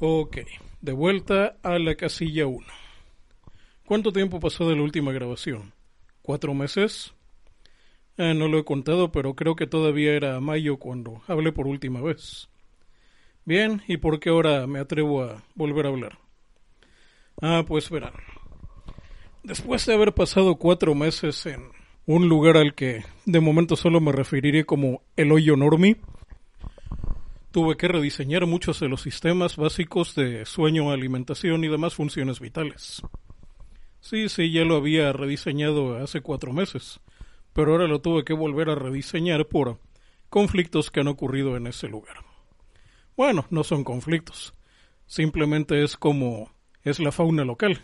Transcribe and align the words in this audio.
Ok, 0.00 0.38
de 0.80 0.92
vuelta 0.92 1.56
a 1.62 1.78
la 1.78 1.94
casilla 1.94 2.48
1. 2.48 2.66
¿Cuánto 3.86 4.12
tiempo 4.12 4.40
pasó 4.40 4.68
de 4.68 4.74
la 4.74 4.82
última 4.82 5.12
grabación? 5.12 5.72
¿Cuatro 6.20 6.52
meses? 6.52 7.14
Eh, 8.16 8.34
no 8.34 8.48
lo 8.48 8.58
he 8.58 8.64
contado, 8.64 9.12
pero 9.12 9.34
creo 9.34 9.54
que 9.54 9.68
todavía 9.68 10.14
era 10.14 10.40
mayo 10.40 10.78
cuando 10.78 11.22
hablé 11.28 11.52
por 11.52 11.68
última 11.68 12.00
vez. 12.00 12.48
Bien, 13.44 13.82
¿y 13.86 13.98
por 13.98 14.18
qué 14.18 14.30
ahora 14.30 14.66
me 14.66 14.80
atrevo 14.80 15.22
a 15.22 15.44
volver 15.54 15.86
a 15.86 15.90
hablar? 15.90 16.18
Ah, 17.40 17.62
pues 17.66 17.88
verán. 17.88 18.14
Después 19.44 19.86
de 19.86 19.94
haber 19.94 20.12
pasado 20.12 20.56
cuatro 20.56 20.96
meses 20.96 21.46
en 21.46 21.68
un 22.06 22.28
lugar 22.28 22.56
al 22.56 22.74
que 22.74 23.04
de 23.26 23.40
momento 23.40 23.76
solo 23.76 24.00
me 24.00 24.10
referiré 24.10 24.64
como 24.64 25.02
el 25.16 25.30
hoyo 25.30 25.56
normi, 25.56 25.96
tuve 27.54 27.76
que 27.76 27.86
rediseñar 27.86 28.46
muchos 28.46 28.80
de 28.80 28.88
los 28.88 29.02
sistemas 29.02 29.54
básicos 29.54 30.16
de 30.16 30.44
sueño, 30.44 30.90
alimentación 30.90 31.62
y 31.62 31.68
demás 31.68 31.94
funciones 31.94 32.40
vitales. 32.40 33.00
Sí, 34.00 34.28
sí, 34.28 34.50
ya 34.50 34.64
lo 34.64 34.74
había 34.74 35.12
rediseñado 35.12 35.96
hace 35.98 36.20
cuatro 36.20 36.52
meses, 36.52 36.98
pero 37.52 37.70
ahora 37.70 37.86
lo 37.86 38.00
tuve 38.00 38.24
que 38.24 38.32
volver 38.32 38.70
a 38.70 38.74
rediseñar 38.74 39.46
por 39.46 39.78
conflictos 40.30 40.90
que 40.90 40.98
han 40.98 41.06
ocurrido 41.06 41.56
en 41.56 41.68
ese 41.68 41.86
lugar. 41.86 42.24
Bueno, 43.16 43.46
no 43.50 43.62
son 43.62 43.84
conflictos, 43.84 44.52
simplemente 45.06 45.84
es 45.84 45.96
como 45.96 46.50
es 46.82 46.98
la 46.98 47.12
fauna 47.12 47.44
local. 47.44 47.82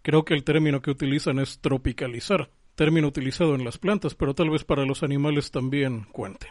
Creo 0.00 0.24
que 0.24 0.32
el 0.32 0.42
término 0.42 0.80
que 0.80 0.90
utilizan 0.90 1.38
es 1.38 1.58
tropicalizar, 1.60 2.48
término 2.76 3.08
utilizado 3.08 3.56
en 3.56 3.66
las 3.66 3.76
plantas, 3.76 4.14
pero 4.14 4.34
tal 4.34 4.48
vez 4.48 4.64
para 4.64 4.86
los 4.86 5.02
animales 5.02 5.50
también 5.50 6.04
cuente. 6.12 6.48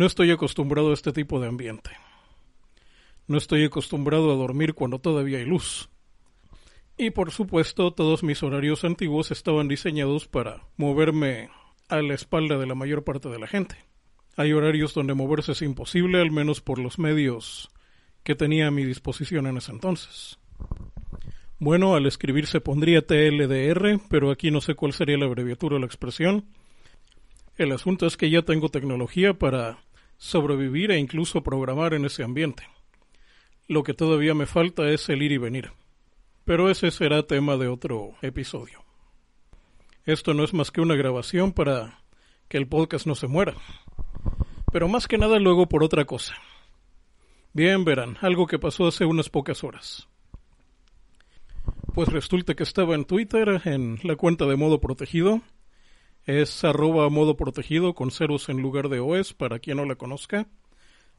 No 0.00 0.06
estoy 0.06 0.30
acostumbrado 0.30 0.92
a 0.92 0.94
este 0.94 1.12
tipo 1.12 1.40
de 1.40 1.48
ambiente. 1.48 1.90
No 3.26 3.36
estoy 3.36 3.64
acostumbrado 3.64 4.32
a 4.32 4.34
dormir 4.34 4.72
cuando 4.72 4.98
todavía 4.98 5.36
hay 5.36 5.44
luz. 5.44 5.90
Y 6.96 7.10
por 7.10 7.32
supuesto, 7.32 7.92
todos 7.92 8.22
mis 8.22 8.42
horarios 8.42 8.82
antiguos 8.84 9.30
estaban 9.30 9.68
diseñados 9.68 10.26
para 10.26 10.62
moverme 10.78 11.50
a 11.90 12.00
la 12.00 12.14
espalda 12.14 12.56
de 12.56 12.64
la 12.64 12.74
mayor 12.74 13.04
parte 13.04 13.28
de 13.28 13.38
la 13.38 13.46
gente. 13.46 13.76
Hay 14.38 14.54
horarios 14.54 14.94
donde 14.94 15.12
moverse 15.12 15.52
es 15.52 15.60
imposible, 15.60 16.22
al 16.22 16.30
menos 16.30 16.62
por 16.62 16.78
los 16.78 16.98
medios 16.98 17.68
que 18.22 18.34
tenía 18.34 18.68
a 18.68 18.70
mi 18.70 18.86
disposición 18.86 19.48
en 19.48 19.58
ese 19.58 19.72
entonces. 19.72 20.38
Bueno, 21.58 21.94
al 21.94 22.06
escribir 22.06 22.46
se 22.46 22.62
pondría 22.62 23.06
TLDR, 23.06 24.00
pero 24.08 24.30
aquí 24.30 24.50
no 24.50 24.62
sé 24.62 24.74
cuál 24.74 24.94
sería 24.94 25.18
la 25.18 25.26
abreviatura 25.26 25.76
o 25.76 25.78
la 25.78 25.84
expresión. 25.84 26.46
El 27.58 27.72
asunto 27.72 28.06
es 28.06 28.16
que 28.16 28.30
ya 28.30 28.40
tengo 28.40 28.70
tecnología 28.70 29.34
para 29.34 29.80
sobrevivir 30.20 30.90
e 30.90 30.98
incluso 30.98 31.42
programar 31.42 31.94
en 31.94 32.04
ese 32.04 32.22
ambiente. 32.22 32.68
Lo 33.66 33.82
que 33.82 33.94
todavía 33.94 34.34
me 34.34 34.44
falta 34.46 34.88
es 34.90 35.08
el 35.08 35.22
ir 35.22 35.32
y 35.32 35.38
venir. 35.38 35.72
Pero 36.44 36.70
ese 36.70 36.90
será 36.90 37.26
tema 37.26 37.56
de 37.56 37.68
otro 37.68 38.12
episodio. 38.20 38.84
Esto 40.04 40.34
no 40.34 40.44
es 40.44 40.52
más 40.52 40.70
que 40.70 40.82
una 40.82 40.94
grabación 40.94 41.52
para 41.52 42.02
que 42.48 42.58
el 42.58 42.68
podcast 42.68 43.06
no 43.06 43.14
se 43.14 43.28
muera. 43.28 43.54
Pero 44.70 44.88
más 44.88 45.08
que 45.08 45.16
nada 45.16 45.38
luego 45.38 45.68
por 45.68 45.82
otra 45.82 46.04
cosa. 46.04 46.34
Bien, 47.54 47.84
verán, 47.84 48.18
algo 48.20 48.46
que 48.46 48.58
pasó 48.58 48.88
hace 48.88 49.06
unas 49.06 49.30
pocas 49.30 49.64
horas. 49.64 50.06
Pues 51.94 52.08
resulta 52.08 52.54
que 52.54 52.62
estaba 52.62 52.94
en 52.94 53.06
Twitter, 53.06 53.62
en 53.64 53.98
la 54.02 54.16
cuenta 54.16 54.44
de 54.44 54.56
modo 54.56 54.80
protegido, 54.80 55.40
es 56.26 56.64
arroba 56.64 57.08
modo 57.08 57.36
protegido 57.36 57.94
con 57.94 58.10
ceros 58.10 58.48
en 58.48 58.60
lugar 58.62 58.88
de 58.88 59.00
OS 59.00 59.34
para 59.34 59.58
quien 59.58 59.78
no 59.78 59.84
la 59.84 59.96
conozca. 59.96 60.46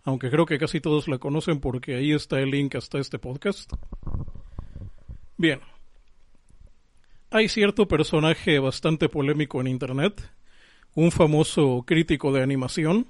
Aunque 0.03 0.29
creo 0.29 0.45
que 0.45 0.57
casi 0.57 0.81
todos 0.81 1.07
la 1.07 1.19
conocen 1.19 1.59
porque 1.59 1.95
ahí 1.95 2.11
está 2.11 2.39
el 2.39 2.51
link 2.51 2.75
hasta 2.75 2.99
este 2.99 3.19
podcast. 3.19 3.71
Bien. 5.37 5.59
Hay 7.29 7.47
cierto 7.47 7.87
personaje 7.87 8.59
bastante 8.59 9.07
polémico 9.07 9.61
en 9.61 9.67
Internet, 9.67 10.29
un 10.95 11.11
famoso 11.11 11.83
crítico 11.85 12.33
de 12.33 12.43
animación, 12.43 13.07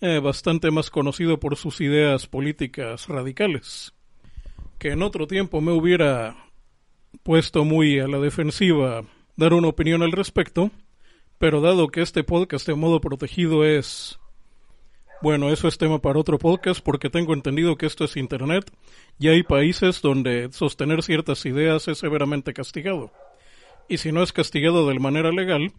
eh, 0.00 0.18
bastante 0.18 0.70
más 0.70 0.90
conocido 0.90 1.38
por 1.38 1.56
sus 1.56 1.80
ideas 1.80 2.26
políticas 2.26 3.06
radicales, 3.06 3.94
que 4.78 4.90
en 4.92 5.02
otro 5.02 5.26
tiempo 5.26 5.60
me 5.60 5.72
hubiera 5.72 6.36
puesto 7.22 7.64
muy 7.64 8.00
a 8.00 8.08
la 8.08 8.18
defensiva 8.18 9.04
dar 9.36 9.54
una 9.54 9.68
opinión 9.68 10.02
al 10.02 10.12
respecto, 10.12 10.70
pero 11.40 11.62
dado 11.62 11.88
que 11.88 12.02
este 12.02 12.22
podcast 12.22 12.66
de 12.66 12.74
modo 12.74 13.00
protegido 13.00 13.64
es... 13.64 14.20
Bueno, 15.22 15.48
eso 15.48 15.68
es 15.68 15.78
tema 15.78 15.98
para 15.98 16.18
otro 16.18 16.38
podcast 16.38 16.82
porque 16.84 17.08
tengo 17.08 17.32
entendido 17.32 17.76
que 17.76 17.86
esto 17.86 18.04
es 18.04 18.18
Internet 18.18 18.70
y 19.18 19.28
hay 19.28 19.42
países 19.42 20.02
donde 20.02 20.52
sostener 20.52 21.02
ciertas 21.02 21.46
ideas 21.46 21.88
es 21.88 21.96
severamente 21.96 22.52
castigado. 22.52 23.10
Y 23.88 23.96
si 23.96 24.12
no 24.12 24.22
es 24.22 24.34
castigado 24.34 24.86
de 24.86 24.98
manera 24.98 25.32
legal, 25.32 25.72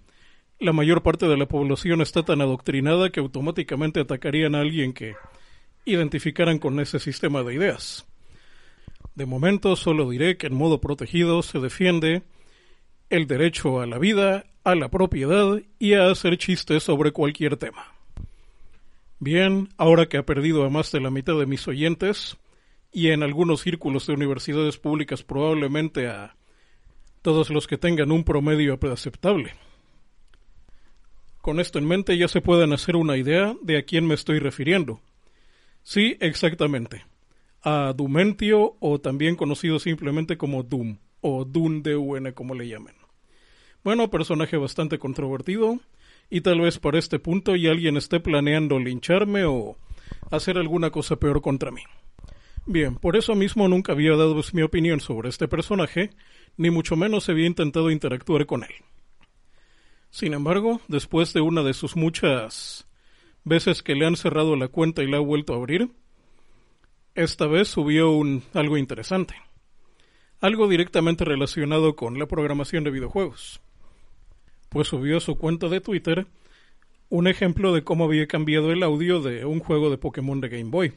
la 0.58 0.74
mayor 0.74 1.04
parte 1.04 1.28
de 1.28 1.38
la 1.38 1.46
población 1.46 2.02
está 2.02 2.24
tan 2.24 2.42
adoctrinada 2.42 3.12
que 3.12 3.20
automáticamente 3.20 4.00
atacarían 4.00 4.56
a 4.56 4.62
alguien 4.62 4.94
que 4.94 5.14
identificaran 5.86 6.58
con 6.58 6.80
ese 6.80 6.98
sistema 6.98 7.44
de 7.44 7.54
ideas. 7.54 8.08
De 9.14 9.28
momento 9.28 9.76
solo 9.76 10.10
diré 10.10 10.38
que 10.38 10.48
en 10.48 10.56
modo 10.56 10.82
protegido 10.82 11.44
se 11.44 11.60
defiende 11.60 12.24
el 13.12 13.28
derecho 13.28 13.80
a 13.80 13.86
la 13.86 14.00
vida, 14.00 14.46
a 14.64 14.76
la 14.76 14.90
propiedad 14.90 15.62
y 15.80 15.94
a 15.94 16.10
hacer 16.10 16.38
chistes 16.38 16.84
sobre 16.84 17.12
cualquier 17.12 17.58
tema. 17.58 17.86
Bien, 19.20 19.70
ahora 19.78 20.08
que 20.08 20.18
ha 20.18 20.26
perdido 20.26 20.64
a 20.64 20.70
más 20.70 20.92
de 20.92 21.00
la 21.00 21.12
mitad 21.12 21.38
de 21.38 21.46
mis 21.46 21.68
oyentes, 21.68 22.38
y 22.92 23.10
en 23.10 23.24
algunos 23.24 23.62
círculos 23.62 24.08
de 24.08 24.14
universidades 24.14 24.78
públicas 24.78 25.24
probablemente 25.24 26.08
a 26.08 26.36
todos 27.22 27.50
los 27.50 27.68
que 27.68 27.78
tengan 27.78 28.12
un 28.12 28.24
promedio 28.24 28.78
aceptable. 28.92 29.54
Con 31.42 31.60
esto 31.60 31.80
en 31.80 31.88
mente 31.88 32.18
ya 32.18 32.28
se 32.28 32.42
pueden 32.42 32.74
hacer 32.74 32.96
una 32.96 33.18
idea 33.18 33.56
de 33.62 33.78
a 33.78 33.84
quién 33.84 34.06
me 34.06 34.14
estoy 34.14 34.40
refiriendo. 34.40 35.02
Sí, 35.84 36.18
exactamente. 36.20 37.06
A 37.64 37.94
Dumentio 37.96 38.76
o 38.80 39.00
también 39.00 39.36
conocido 39.36 39.80
simplemente 39.80 40.38
como 40.38 40.64
Doom 40.64 40.98
o 41.22 41.46
Dun 41.46 41.82
de 41.84 42.34
como 42.36 42.56
le 42.56 42.68
llamen. 42.68 43.01
Bueno, 43.84 44.12
personaje 44.12 44.58
bastante 44.58 45.00
controvertido 45.00 45.80
y 46.30 46.42
tal 46.42 46.62
vez 46.62 46.78
por 46.78 46.96
este 46.96 47.18
punto 47.18 47.56
ya 47.56 47.72
alguien 47.72 47.98
esté 47.98 48.20
planeando 48.20 48.78
lincharme 48.78 49.44
o 49.46 49.76
hacer 50.30 50.60
alguna 50.60 50.92
cosa 50.92 51.16
peor 51.16 51.42
contra 51.42 51.72
mí. 51.72 51.82
Bien, 52.68 52.96
por 52.96 53.18
eso 53.18 53.34
mismo 53.34 53.68
nunca 53.68 53.94
había 53.94 54.12
dado 54.12 54.40
mi 54.54 54.62
opinión 54.62 55.00
sobre 55.00 55.30
este 55.30 55.48
personaje, 55.48 56.12
ni 56.58 56.70
mucho 56.70 56.96
menos 56.96 57.28
había 57.28 57.48
intentado 57.48 57.90
interactuar 57.90 58.46
con 58.46 58.64
él. 58.64 58.70
Sin 60.12 60.34
embargo, 60.34 60.80
después 60.88 61.34
de 61.34 61.42
una 61.42 61.64
de 61.64 61.74
sus 61.74 61.96
muchas 61.96 62.88
veces 63.44 63.82
que 63.82 63.96
le 63.96 64.06
han 64.06 64.16
cerrado 64.16 64.56
la 64.56 64.68
cuenta 64.68 65.02
y 65.02 65.10
la 65.10 65.18
ha 65.18 65.22
vuelto 65.22 65.54
a 65.54 65.58
abrir, 65.58 65.90
esta 67.16 67.48
vez 67.48 67.68
subió 67.68 68.12
un 68.12 68.44
algo 68.54 68.78
interesante. 68.78 69.34
Algo 70.40 70.68
directamente 70.68 71.26
relacionado 71.26 71.96
con 71.96 72.20
la 72.20 72.28
programación 72.28 72.84
de 72.84 72.92
videojuegos 72.92 73.60
pues 74.72 74.88
subió 74.88 75.18
a 75.18 75.20
su 75.20 75.36
cuenta 75.36 75.68
de 75.68 75.82
Twitter 75.82 76.28
un 77.10 77.28
ejemplo 77.28 77.74
de 77.74 77.84
cómo 77.84 78.06
había 78.06 78.26
cambiado 78.26 78.72
el 78.72 78.84
audio 78.84 79.20
de 79.20 79.44
un 79.44 79.60
juego 79.60 79.90
de 79.90 79.98
Pokémon 79.98 80.40
de 80.40 80.48
Game 80.48 80.72
Boy. 80.72 80.94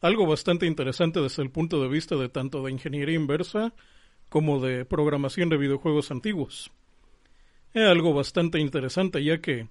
Algo 0.00 0.26
bastante 0.26 0.64
interesante 0.64 1.20
desde 1.20 1.42
el 1.42 1.50
punto 1.50 1.82
de 1.82 1.88
vista 1.88 2.16
de 2.16 2.30
tanto 2.30 2.62
de 2.62 2.72
ingeniería 2.72 3.14
inversa 3.14 3.74
como 4.30 4.58
de 4.60 4.86
programación 4.86 5.50
de 5.50 5.58
videojuegos 5.58 6.10
antiguos. 6.10 6.70
Es 7.74 7.86
algo 7.86 8.14
bastante 8.14 8.58
interesante 8.58 9.22
ya 9.22 9.42
que 9.42 9.68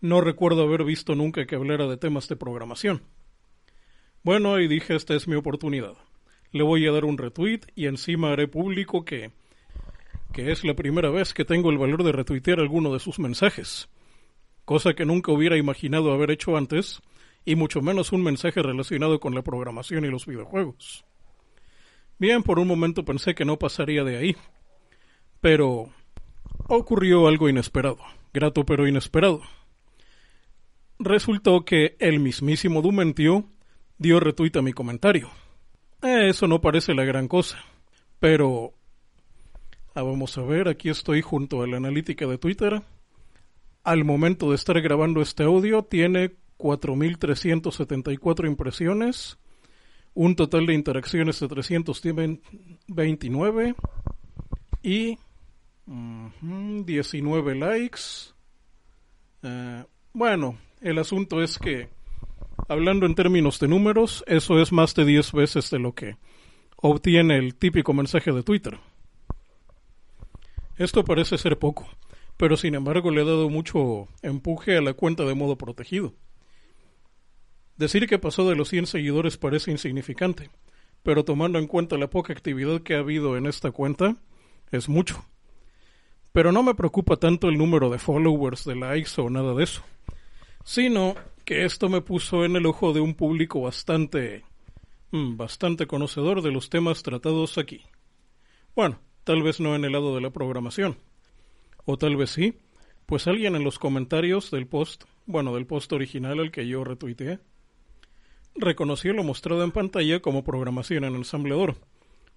no 0.00 0.22
recuerdo 0.22 0.62
haber 0.62 0.84
visto 0.84 1.14
nunca 1.14 1.44
que 1.44 1.56
hablara 1.56 1.88
de 1.88 1.98
temas 1.98 2.26
de 2.26 2.36
programación. 2.36 3.02
Bueno, 4.22 4.58
y 4.60 4.66
dije 4.66 4.96
esta 4.96 5.14
es 5.14 5.28
mi 5.28 5.34
oportunidad. 5.34 5.92
Le 6.52 6.62
voy 6.62 6.86
a 6.86 6.92
dar 6.92 7.04
un 7.04 7.18
retweet 7.18 7.60
y 7.74 7.84
encima 7.84 8.32
haré 8.32 8.48
público 8.48 9.04
que 9.04 9.30
que 10.32 10.52
es 10.52 10.64
la 10.64 10.74
primera 10.74 11.10
vez 11.10 11.34
que 11.34 11.44
tengo 11.44 11.70
el 11.70 11.78
valor 11.78 12.04
de 12.04 12.12
retuitear 12.12 12.60
alguno 12.60 12.92
de 12.92 13.00
sus 13.00 13.18
mensajes, 13.18 13.88
cosa 14.64 14.94
que 14.94 15.04
nunca 15.04 15.32
hubiera 15.32 15.56
imaginado 15.56 16.12
haber 16.12 16.30
hecho 16.30 16.56
antes, 16.56 17.00
y 17.44 17.56
mucho 17.56 17.80
menos 17.80 18.12
un 18.12 18.22
mensaje 18.22 18.62
relacionado 18.62 19.18
con 19.18 19.34
la 19.34 19.42
programación 19.42 20.04
y 20.04 20.08
los 20.08 20.26
videojuegos. 20.26 21.04
Bien, 22.18 22.42
por 22.42 22.58
un 22.58 22.68
momento 22.68 23.04
pensé 23.04 23.34
que 23.34 23.44
no 23.44 23.58
pasaría 23.58 24.04
de 24.04 24.18
ahí, 24.18 24.36
pero 25.40 25.88
ocurrió 26.68 27.26
algo 27.26 27.48
inesperado, 27.48 27.98
grato 28.32 28.64
pero 28.64 28.86
inesperado. 28.86 29.40
Resultó 30.98 31.64
que 31.64 31.96
el 31.98 32.20
mismísimo 32.20 32.82
Dumentio 32.82 33.46
dio 33.96 34.20
retweet 34.20 34.56
a 34.56 34.62
mi 34.62 34.74
comentario. 34.74 35.30
Eh, 36.02 36.28
eso 36.28 36.46
no 36.46 36.60
parece 36.60 36.94
la 36.94 37.04
gran 37.04 37.26
cosa, 37.26 37.58
pero 38.18 38.74
ah, 39.94 40.02
vamos 40.02 40.36
a 40.38 40.42
ver, 40.42 40.68
aquí 40.68 40.88
estoy 40.88 41.22
junto 41.22 41.62
a 41.62 41.66
la 41.66 41.78
analítica 41.78 42.26
de 42.26 42.38
Twitter. 42.38 42.82
Al 43.82 44.04
momento 44.04 44.50
de 44.50 44.56
estar 44.56 44.78
grabando 44.80 45.22
este 45.22 45.44
audio 45.44 45.82
tiene 45.82 46.32
4.374 46.58 48.46
impresiones, 48.46 49.38
un 50.14 50.36
total 50.36 50.66
de 50.66 50.74
interacciones 50.74 51.40
de 51.40 51.48
329 51.48 53.74
y 54.82 55.18
19 55.86 57.54
likes. 57.54 58.00
Eh, 59.42 59.84
bueno, 60.12 60.58
el 60.80 60.98
asunto 60.98 61.42
es 61.42 61.58
que, 61.58 61.88
hablando 62.68 63.06
en 63.06 63.14
términos 63.14 63.58
de 63.58 63.68
números, 63.68 64.24
eso 64.26 64.60
es 64.60 64.72
más 64.72 64.94
de 64.94 65.04
10 65.04 65.32
veces 65.32 65.70
de 65.70 65.78
lo 65.78 65.94
que 65.94 66.16
obtiene 66.76 67.38
el 67.38 67.54
típico 67.54 67.92
mensaje 67.92 68.32
de 68.32 68.42
Twitter. 68.42 68.78
Esto 70.80 71.04
parece 71.04 71.36
ser 71.36 71.58
poco, 71.58 71.86
pero 72.38 72.56
sin 72.56 72.74
embargo 72.74 73.10
le 73.10 73.20
ha 73.20 73.24
dado 73.26 73.50
mucho 73.50 74.08
empuje 74.22 74.78
a 74.78 74.80
la 74.80 74.94
cuenta 74.94 75.26
de 75.26 75.34
modo 75.34 75.58
protegido. 75.58 76.14
Decir 77.76 78.06
que 78.06 78.18
pasó 78.18 78.48
de 78.48 78.56
los 78.56 78.70
100 78.70 78.86
seguidores 78.86 79.36
parece 79.36 79.70
insignificante, 79.70 80.48
pero 81.02 81.22
tomando 81.22 81.58
en 81.58 81.66
cuenta 81.66 81.98
la 81.98 82.08
poca 82.08 82.32
actividad 82.32 82.80
que 82.80 82.94
ha 82.94 83.00
habido 83.00 83.36
en 83.36 83.44
esta 83.44 83.72
cuenta, 83.72 84.16
es 84.70 84.88
mucho. 84.88 85.22
Pero 86.32 86.50
no 86.50 86.62
me 86.62 86.74
preocupa 86.74 87.18
tanto 87.18 87.50
el 87.50 87.58
número 87.58 87.90
de 87.90 87.98
followers, 87.98 88.64
de 88.64 88.76
likes 88.76 89.20
o 89.20 89.28
nada 89.28 89.52
de 89.52 89.64
eso, 89.64 89.82
sino 90.64 91.14
que 91.44 91.66
esto 91.66 91.90
me 91.90 92.00
puso 92.00 92.46
en 92.46 92.56
el 92.56 92.64
ojo 92.64 92.94
de 92.94 93.00
un 93.00 93.12
público 93.12 93.60
bastante, 93.60 94.46
mm, 95.10 95.36
bastante 95.36 95.86
conocedor 95.86 96.40
de 96.40 96.52
los 96.52 96.70
temas 96.70 97.02
tratados 97.02 97.58
aquí. 97.58 97.82
Bueno, 98.74 98.98
tal 99.24 99.42
vez 99.42 99.60
no 99.60 99.74
en 99.74 99.84
el 99.84 99.92
lado 99.92 100.14
de 100.14 100.20
la 100.20 100.30
programación, 100.30 100.96
o 101.84 101.96
tal 101.96 102.16
vez 102.16 102.30
sí, 102.30 102.54
pues 103.06 103.26
alguien 103.26 103.56
en 103.56 103.64
los 103.64 103.78
comentarios 103.78 104.50
del 104.50 104.66
post, 104.66 105.04
bueno, 105.26 105.54
del 105.54 105.66
post 105.66 105.92
original 105.92 106.38
al 106.38 106.50
que 106.50 106.66
yo 106.66 106.84
retuiteé, 106.84 107.40
reconoció 108.54 109.12
lo 109.12 109.24
mostrado 109.24 109.64
en 109.64 109.72
pantalla 109.72 110.20
como 110.20 110.44
programación 110.44 111.04
en 111.04 111.16
ensamblador. 111.16 111.76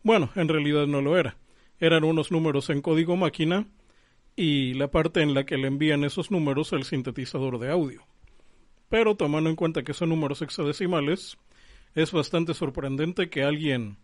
Bueno, 0.04 0.30
en 0.36 0.48
realidad 0.48 0.88
no 0.88 1.02
lo 1.02 1.18
era. 1.18 1.38
Eran 1.80 2.04
unos 2.04 2.32
números 2.32 2.70
en 2.70 2.82
código 2.82 3.16
máquina 3.16 3.68
y 4.36 4.74
la 4.74 4.90
parte 4.90 5.22
en 5.22 5.34
la 5.34 5.46
que 5.46 5.58
le 5.58 5.68
envían 5.68 6.04
esos 6.04 6.32
números 6.32 6.74
al 6.74 6.84
sintetizador 6.84 7.60
de 7.60 7.72
audio. 7.72 8.04
Pero 8.90 9.16
tomando 9.16 9.50
en 9.50 9.56
cuenta 9.56 9.84
que 9.84 9.94
son 9.94 10.10
números 10.10 10.42
hexadecimales, 10.42 11.38
es 11.96 12.12
bastante 12.12 12.54
sorprendente 12.54 13.30
que 13.30 13.44
alguien 13.44 13.98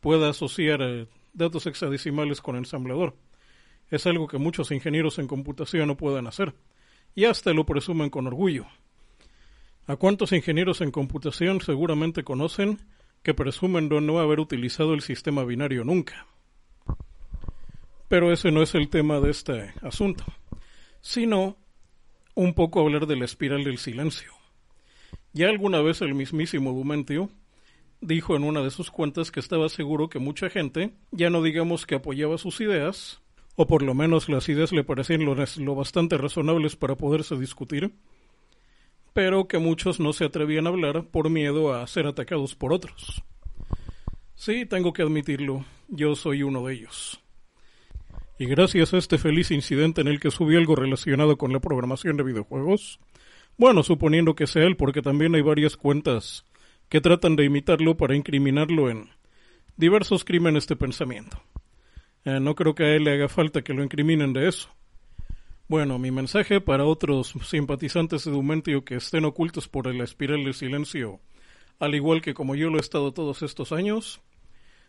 pueda 0.00 0.30
asociar 0.30 0.80
eh, 0.82 1.06
datos 1.38 1.66
hexadecimales 1.66 2.42
con 2.42 2.56
ensamblador. 2.56 3.14
Es 3.90 4.06
algo 4.06 4.28
que 4.28 4.36
muchos 4.36 4.70
ingenieros 4.70 5.18
en 5.18 5.26
computación 5.26 5.88
no 5.88 5.96
pueden 5.96 6.26
hacer, 6.26 6.54
y 7.14 7.24
hasta 7.24 7.52
lo 7.52 7.64
presumen 7.64 8.10
con 8.10 8.26
orgullo. 8.26 8.66
¿A 9.86 9.96
cuántos 9.96 10.32
ingenieros 10.32 10.82
en 10.82 10.90
computación 10.90 11.62
seguramente 11.62 12.22
conocen 12.22 12.78
que 13.22 13.32
presumen 13.32 13.88
de 13.88 14.02
no 14.02 14.18
haber 14.18 14.40
utilizado 14.40 14.92
el 14.92 15.00
sistema 15.00 15.44
binario 15.44 15.84
nunca? 15.84 16.26
Pero 18.08 18.32
ese 18.32 18.50
no 18.50 18.62
es 18.62 18.74
el 18.74 18.90
tema 18.90 19.20
de 19.20 19.30
este 19.30 19.72
asunto, 19.82 20.24
sino 21.00 21.56
un 22.34 22.54
poco 22.54 22.80
hablar 22.80 23.06
de 23.06 23.16
la 23.16 23.24
espiral 23.24 23.64
del 23.64 23.78
silencio. 23.78 24.32
Ya 25.32 25.48
alguna 25.48 25.80
vez 25.80 26.02
el 26.02 26.14
mismísimo 26.14 26.72
Dumentio 26.72 27.30
dijo 28.00 28.36
en 28.36 28.44
una 28.44 28.62
de 28.62 28.70
sus 28.70 28.90
cuentas 28.90 29.30
que 29.30 29.40
estaba 29.40 29.68
seguro 29.68 30.08
que 30.08 30.18
mucha 30.18 30.50
gente, 30.50 30.94
ya 31.10 31.30
no 31.30 31.42
digamos 31.42 31.86
que 31.86 31.96
apoyaba 31.96 32.38
sus 32.38 32.60
ideas, 32.60 33.20
o 33.56 33.66
por 33.66 33.82
lo 33.82 33.94
menos 33.94 34.28
las 34.28 34.48
ideas 34.48 34.72
le 34.72 34.84
parecían 34.84 35.24
lo, 35.24 35.74
bastante 35.74 36.16
razonables 36.16 36.76
para 36.76 36.96
poderse 36.96 37.36
discutir, 37.36 37.92
pero 39.12 39.48
que 39.48 39.58
muchos 39.58 39.98
no 39.98 40.12
se 40.12 40.24
atrevían 40.24 40.66
a 40.66 40.70
hablar 40.70 41.06
por 41.06 41.28
miedo 41.28 41.74
a 41.74 41.86
ser 41.86 42.06
atacados 42.06 42.54
por 42.54 42.72
otros. 42.72 43.24
Sí, 44.36 44.64
tengo 44.64 44.92
que 44.92 45.02
admitirlo, 45.02 45.64
yo 45.88 46.14
soy 46.14 46.44
uno 46.44 46.64
de 46.66 46.74
ellos. 46.74 47.20
Y 48.38 48.46
gracias 48.46 48.94
a 48.94 48.98
este 48.98 49.18
feliz 49.18 49.50
incidente 49.50 50.00
en 50.00 50.06
el 50.06 50.20
que 50.20 50.30
subí 50.30 50.54
algo 50.54 50.76
relacionado 50.76 51.36
con 51.36 51.52
la 51.52 51.58
programación 51.58 52.16
de 52.16 52.22
videojuegos, 52.22 53.00
bueno, 53.56 53.82
suponiendo 53.82 54.36
que 54.36 54.46
sea 54.46 54.62
él, 54.62 54.76
porque 54.76 55.02
también 55.02 55.34
hay 55.34 55.42
varias 55.42 55.76
cuentas 55.76 56.44
que 56.88 57.00
tratan 57.00 57.36
de 57.36 57.44
imitarlo 57.44 57.96
para 57.96 58.16
incriminarlo 58.16 58.90
en 58.90 59.10
diversos 59.76 60.24
crímenes 60.24 60.66
de 60.66 60.76
pensamiento. 60.76 61.42
Eh, 62.24 62.40
no 62.40 62.54
creo 62.54 62.74
que 62.74 62.84
a 62.84 62.94
él 62.94 63.04
le 63.04 63.12
haga 63.12 63.28
falta 63.28 63.62
que 63.62 63.74
lo 63.74 63.82
incriminen 63.82 64.32
de 64.32 64.48
eso. 64.48 64.68
Bueno, 65.68 65.98
mi 65.98 66.10
mensaje 66.10 66.60
para 66.60 66.84
otros 66.84 67.34
simpatizantes 67.44 68.24
de 68.24 68.30
Dumentio 68.30 68.84
que 68.84 68.96
estén 68.96 69.26
ocultos 69.26 69.68
por 69.68 69.94
la 69.94 70.04
espiral 70.04 70.42
del 70.42 70.54
silencio, 70.54 71.20
al 71.78 71.94
igual 71.94 72.22
que 72.22 72.34
como 72.34 72.54
yo 72.54 72.70
lo 72.70 72.78
he 72.78 72.80
estado 72.80 73.12
todos 73.12 73.42
estos 73.42 73.72
años, 73.72 74.20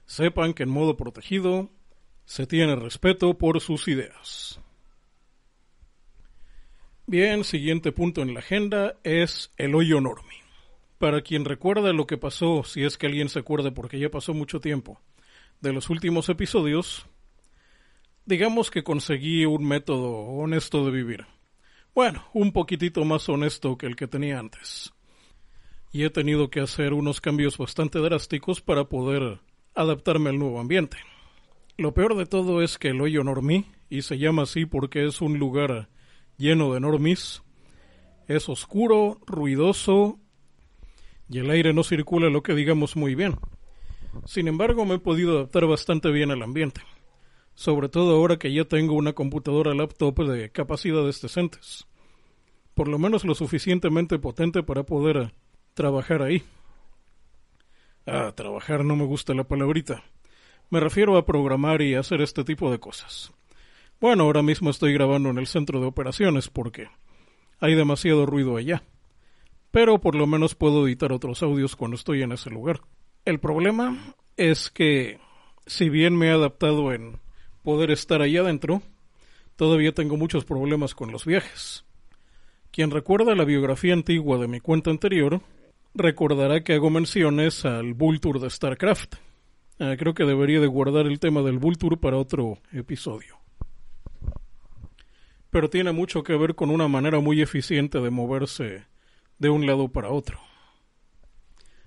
sepan 0.06 0.54
que 0.54 0.64
en 0.64 0.70
modo 0.70 0.96
protegido 0.96 1.70
se 2.24 2.48
tiene 2.48 2.76
respeto 2.76 3.38
por 3.38 3.60
sus 3.60 3.88
ideas. 3.90 4.62
Bien, 7.06 7.44
siguiente 7.44 7.92
punto 7.92 8.22
en 8.22 8.34
la 8.34 8.40
agenda 8.40 8.96
es 9.04 9.52
el 9.58 9.76
hoyo 9.76 10.00
Normi. 10.00 10.39
Para 11.00 11.22
quien 11.22 11.46
recuerda 11.46 11.94
lo 11.94 12.06
que 12.06 12.18
pasó, 12.18 12.66
si 12.66 12.84
es 12.84 12.98
que 12.98 13.08
alguien 13.08 13.30
se 13.30 13.40
acuerda 13.40 13.72
porque 13.74 13.98
ya 13.98 14.12
pasó 14.12 14.34
mucho 14.34 14.60
tiempo, 14.60 15.00
de 15.62 15.72
los 15.72 15.90
últimos 15.90 16.28
episodios, 16.28 17.06
digamos 18.26 18.70
que 18.70 18.84
conseguí 18.84 19.46
un 19.46 19.66
método 19.66 20.12
honesto 20.12 20.86
de 20.86 20.92
vivir. 20.92 21.26
Bueno, 21.96 22.26
un 22.34 22.52
poquitito 22.52 23.06
más 23.06 23.30
honesto 23.30 23.78
que 23.78 23.86
el 23.86 23.96
que 23.96 24.08
tenía 24.08 24.40
antes. 24.40 24.92
Y 25.94 26.04
he 26.04 26.10
tenido 26.10 26.50
que 26.50 26.60
hacer 26.60 26.94
unos 26.94 27.22
cambios 27.22 27.58
bastante 27.58 28.00
drásticos 28.00 28.60
para 28.60 28.84
poder 28.90 29.40
adaptarme 29.76 30.32
al 30.32 30.38
nuevo 30.38 30.60
ambiente. 30.60 30.98
Lo 31.78 31.94
peor 31.94 32.18
de 32.18 32.26
todo 32.26 32.62
es 32.62 32.78
que 32.78 32.90
el 32.90 33.00
hoyo 33.00 33.24
normí, 33.24 33.72
y 33.90 34.02
se 34.02 34.18
llama 34.18 34.42
así 34.42 34.66
porque 34.66 35.06
es 35.06 35.22
un 35.22 35.40
lugar 35.40 35.88
lleno 36.38 36.74
de 36.74 36.82
normis, 36.82 37.42
es 38.28 38.50
oscuro, 38.50 39.22
ruidoso, 39.26 40.20
y 41.30 41.40
el 41.40 41.50
aire 41.50 41.74
no 41.74 41.84
circula 41.84 42.30
lo 42.30 42.44
que 42.44 42.56
digamos 42.56 42.96
muy 42.96 43.16
bien. 43.16 43.38
Sin 44.26 44.48
embargo, 44.48 44.86
me 44.86 44.96
he 44.96 45.00
podido 45.00 45.38
adaptar 45.38 45.66
bastante 45.66 46.10
bien 46.10 46.32
al 46.32 46.42
ambiente 46.42 46.82
sobre 47.60 47.90
todo 47.90 48.16
ahora 48.16 48.40
que 48.40 48.54
ya 48.54 48.64
tengo 48.64 48.94
una 48.94 49.12
computadora 49.12 49.74
laptop 49.74 50.18
de 50.30 50.50
capacidades 50.50 51.22
decentes. 51.22 51.86
Por 52.74 52.88
lo 52.88 52.98
menos 52.98 53.26
lo 53.26 53.36
suficientemente 53.36 54.18
potente 54.18 54.64
para 54.64 54.84
poder 54.84 55.34
trabajar 55.74 56.22
ahí. 56.22 56.42
Ah, 58.06 58.32
trabajar 58.34 58.86
no 58.86 58.96
me 58.96 59.04
gusta 59.04 59.34
la 59.34 59.44
palabrita. 59.44 60.06
Me 60.70 60.80
refiero 60.80 61.18
a 61.18 61.26
programar 61.26 61.82
y 61.82 61.96
hacer 61.96 62.22
este 62.22 62.46
tipo 62.46 62.72
de 62.72 62.80
cosas. 62.80 63.34
Bueno, 64.00 64.24
ahora 64.24 64.42
mismo 64.42 64.70
estoy 64.70 64.94
grabando 64.94 65.30
en 65.30 65.38
el 65.38 65.48
centro 65.48 65.82
de 65.82 65.88
operaciones 65.88 66.48
porque 66.48 66.88
hay 67.60 67.76
demasiado 67.76 68.26
ruido 68.26 68.56
allá. 68.56 68.84
Pero 69.72 70.00
por 70.00 70.16
lo 70.16 70.26
menos 70.26 70.56
puedo 70.56 70.88
editar 70.88 71.12
otros 71.12 71.44
audios 71.44 71.76
cuando 71.76 71.96
estoy 71.96 72.24
en 72.24 72.32
ese 72.32 72.50
lugar. 72.50 72.82
El 73.26 73.40
problema 73.40 74.16
es 74.38 74.70
que, 74.70 75.20
si 75.68 75.90
bien 75.90 76.18
me 76.18 76.28
he 76.28 76.32
adaptado 76.32 76.94
en 76.94 77.20
poder 77.64 77.92
estar 77.92 78.22
allá 78.22 78.42
adentro, 78.42 78.82
todavía 79.56 79.92
tengo 79.92 80.18
muchos 80.18 80.46
problemas 80.46 80.96
con 80.96 81.12
los 81.12 81.26
viajes. 81.26 81.86
Quien 82.72 82.92
recuerda 82.92 83.36
la 83.36 83.46
biografía 83.46 83.94
antigua 83.94 84.38
de 84.38 84.48
mi 84.48 84.60
cuenta 84.60 84.90
anterior, 84.90 85.42
recordará 85.94 86.64
que 86.64 86.74
hago 86.74 86.90
menciones 86.90 87.66
al 87.66 87.94
Bull 87.94 88.20
Tour 88.20 88.40
de 88.40 88.50
StarCraft. 88.50 89.16
Ah, 89.80 89.96
creo 89.98 90.14
que 90.14 90.26
debería 90.26 90.60
de 90.60 90.68
guardar 90.68 91.06
el 91.06 91.20
tema 91.20 91.42
del 91.42 91.60
Bull 91.60 91.78
Tour 91.78 92.00
para 92.00 92.18
otro 92.18 92.58
episodio. 92.72 93.38
Pero 95.50 95.70
tiene 95.70 95.92
mucho 95.92 96.24
que 96.24 96.36
ver 96.36 96.56
con 96.56 96.70
una 96.70 96.88
manera 96.88 97.20
muy 97.20 97.42
eficiente 97.42 98.00
de 98.00 98.10
moverse 98.10 98.86
de 99.40 99.50
un 99.50 99.66
lado 99.66 99.88
para 99.88 100.10
otro. 100.10 100.40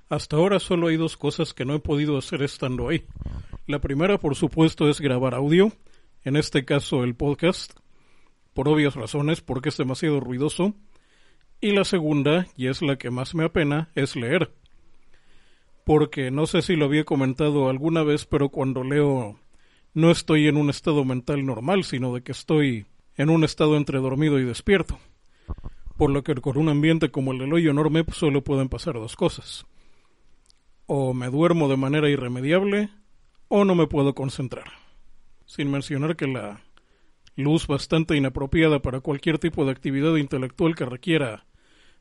Hasta 0.08 0.36
ahora 0.36 0.58
solo 0.58 0.88
hay 0.88 0.96
dos 0.96 1.16
cosas 1.16 1.54
que 1.54 1.64
no 1.64 1.74
he 1.74 1.78
podido 1.78 2.18
hacer 2.18 2.42
estando 2.42 2.88
ahí. 2.88 3.06
La 3.66 3.80
primera, 3.80 4.18
por 4.18 4.34
supuesto, 4.34 4.90
es 4.90 5.00
grabar 5.00 5.34
audio, 5.34 5.72
en 6.24 6.36
este 6.36 6.64
caso 6.64 7.04
el 7.04 7.14
podcast, 7.14 7.72
por 8.52 8.68
obvias 8.68 8.94
razones, 8.94 9.40
porque 9.40 9.70
es 9.70 9.76
demasiado 9.76 10.20
ruidoso. 10.20 10.74
Y 11.60 11.70
la 11.72 11.84
segunda, 11.84 12.46
y 12.56 12.66
es 12.66 12.82
la 12.82 12.96
que 12.96 13.10
más 13.10 13.34
me 13.34 13.44
apena, 13.44 13.90
es 13.94 14.16
leer. 14.16 14.52
Porque 15.84 16.30
no 16.30 16.46
sé 16.46 16.60
si 16.60 16.76
lo 16.76 16.84
había 16.86 17.04
comentado 17.04 17.70
alguna 17.70 18.02
vez, 18.02 18.26
pero 18.26 18.50
cuando 18.50 18.84
leo 18.84 19.38
no 19.94 20.10
estoy 20.10 20.48
en 20.48 20.56
un 20.56 20.70
estado 20.70 21.04
mental 21.04 21.44
normal, 21.46 21.84
sino 21.84 22.14
de 22.14 22.22
que 22.22 22.32
estoy 22.32 22.86
en 23.16 23.30
un 23.30 23.44
estado 23.44 23.76
entre 23.76 23.98
dormido 23.98 24.38
y 24.38 24.44
despierto. 24.44 24.98
Por 26.02 26.10
lo 26.10 26.24
que 26.24 26.34
con 26.34 26.58
un 26.58 26.68
ambiente 26.68 27.12
como 27.12 27.30
el 27.30 27.38
del 27.38 27.52
hoyo 27.52 27.70
enorme 27.70 28.02
pues, 28.02 28.16
solo 28.16 28.42
pueden 28.42 28.68
pasar 28.68 28.94
dos 28.94 29.14
cosas. 29.14 29.66
O 30.86 31.14
me 31.14 31.30
duermo 31.30 31.68
de 31.68 31.76
manera 31.76 32.10
irremediable, 32.10 32.88
o 33.46 33.64
no 33.64 33.76
me 33.76 33.86
puedo 33.86 34.12
concentrar. 34.12 34.64
Sin 35.46 35.70
mencionar 35.70 36.16
que 36.16 36.26
la 36.26 36.60
luz 37.36 37.68
bastante 37.68 38.16
inapropiada 38.16 38.82
para 38.82 38.98
cualquier 38.98 39.38
tipo 39.38 39.64
de 39.64 39.70
actividad 39.70 40.16
intelectual 40.16 40.74
que 40.74 40.86
requiera 40.86 41.46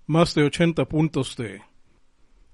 más 0.08 0.34
de 0.34 0.46
80 0.46 0.84
puntos 0.86 1.38
de... 1.38 1.62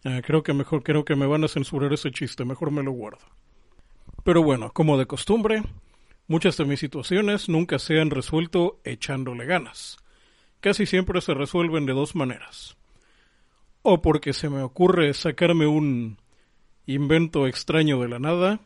Eh, 0.03 0.21
creo 0.25 0.43
que 0.43 0.51
mejor, 0.51 0.83
creo 0.83 1.05
que 1.05 1.15
me 1.15 1.27
van 1.27 1.45
a 1.45 1.47
censurar 1.47 1.93
ese 1.93 2.11
chiste, 2.11 2.43
mejor 2.43 2.71
me 2.71 2.83
lo 2.83 2.91
guardo. 2.91 3.23
Pero 4.25 4.43
bueno, 4.43 4.73
como 4.73 4.97
de 4.97 5.05
costumbre, 5.05 5.63
muchas 6.27 6.57
de 6.57 6.65
mis 6.65 6.81
situaciones 6.81 7.47
nunca 7.47 7.79
se 7.79 8.01
han 8.01 8.09
resuelto 8.09 8.81
echándole 8.83 9.45
ganas. 9.45 9.97
Casi 10.59 10.85
siempre 10.85 11.21
se 11.21 11.33
resuelven 11.33 11.85
de 11.85 11.93
dos 11.93 12.15
maneras. 12.15 12.77
O 13.81 14.01
porque 14.01 14.33
se 14.33 14.49
me 14.49 14.61
ocurre 14.61 15.13
sacarme 15.13 15.67
un 15.67 16.17
invento 16.85 17.47
extraño 17.47 17.99
de 18.01 18.09
la 18.09 18.19
nada, 18.19 18.59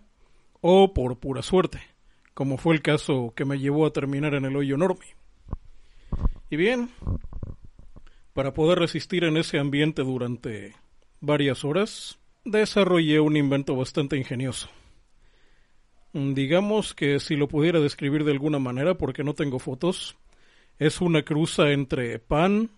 o 0.62 0.94
por 0.94 1.20
pura 1.20 1.42
suerte 1.42 1.92
como 2.34 2.58
fue 2.58 2.74
el 2.74 2.82
caso 2.82 3.34
que 3.36 3.46
me 3.46 3.60
llevó 3.60 3.86
a 3.86 3.94
terminar 3.94 4.34
en 4.34 4.46
el 4.46 4.56
hoyo 4.56 4.76
enorme. 4.76 5.06
Y 6.50 6.56
bien, 6.56 6.90
para 8.34 8.54
poder 8.54 8.80
resistir 8.80 9.24
en 9.24 9.38
ese 9.38 9.60
ambiente 9.60 10.04
durante 10.04 10.76
varias 11.20 11.64
horas, 11.64 12.20
desarrollé 12.44 13.20
un 13.20 13.38
invento 13.38 13.76
bastante 13.76 14.18
ingenioso. 14.18 14.70
Digamos 16.14 16.94
que 16.94 17.20
si 17.20 17.36
lo 17.36 17.48
pudiera 17.48 17.80
describir 17.80 18.26
de 18.26 18.32
alguna 18.32 18.60
manera, 18.60 18.96
porque 18.96 19.24
no 19.24 19.34
tengo 19.34 19.60
fotos, 19.60 20.18
es 20.80 21.02
una 21.02 21.24
cruza 21.24 21.72
entre 21.72 22.20
pan, 22.20 22.72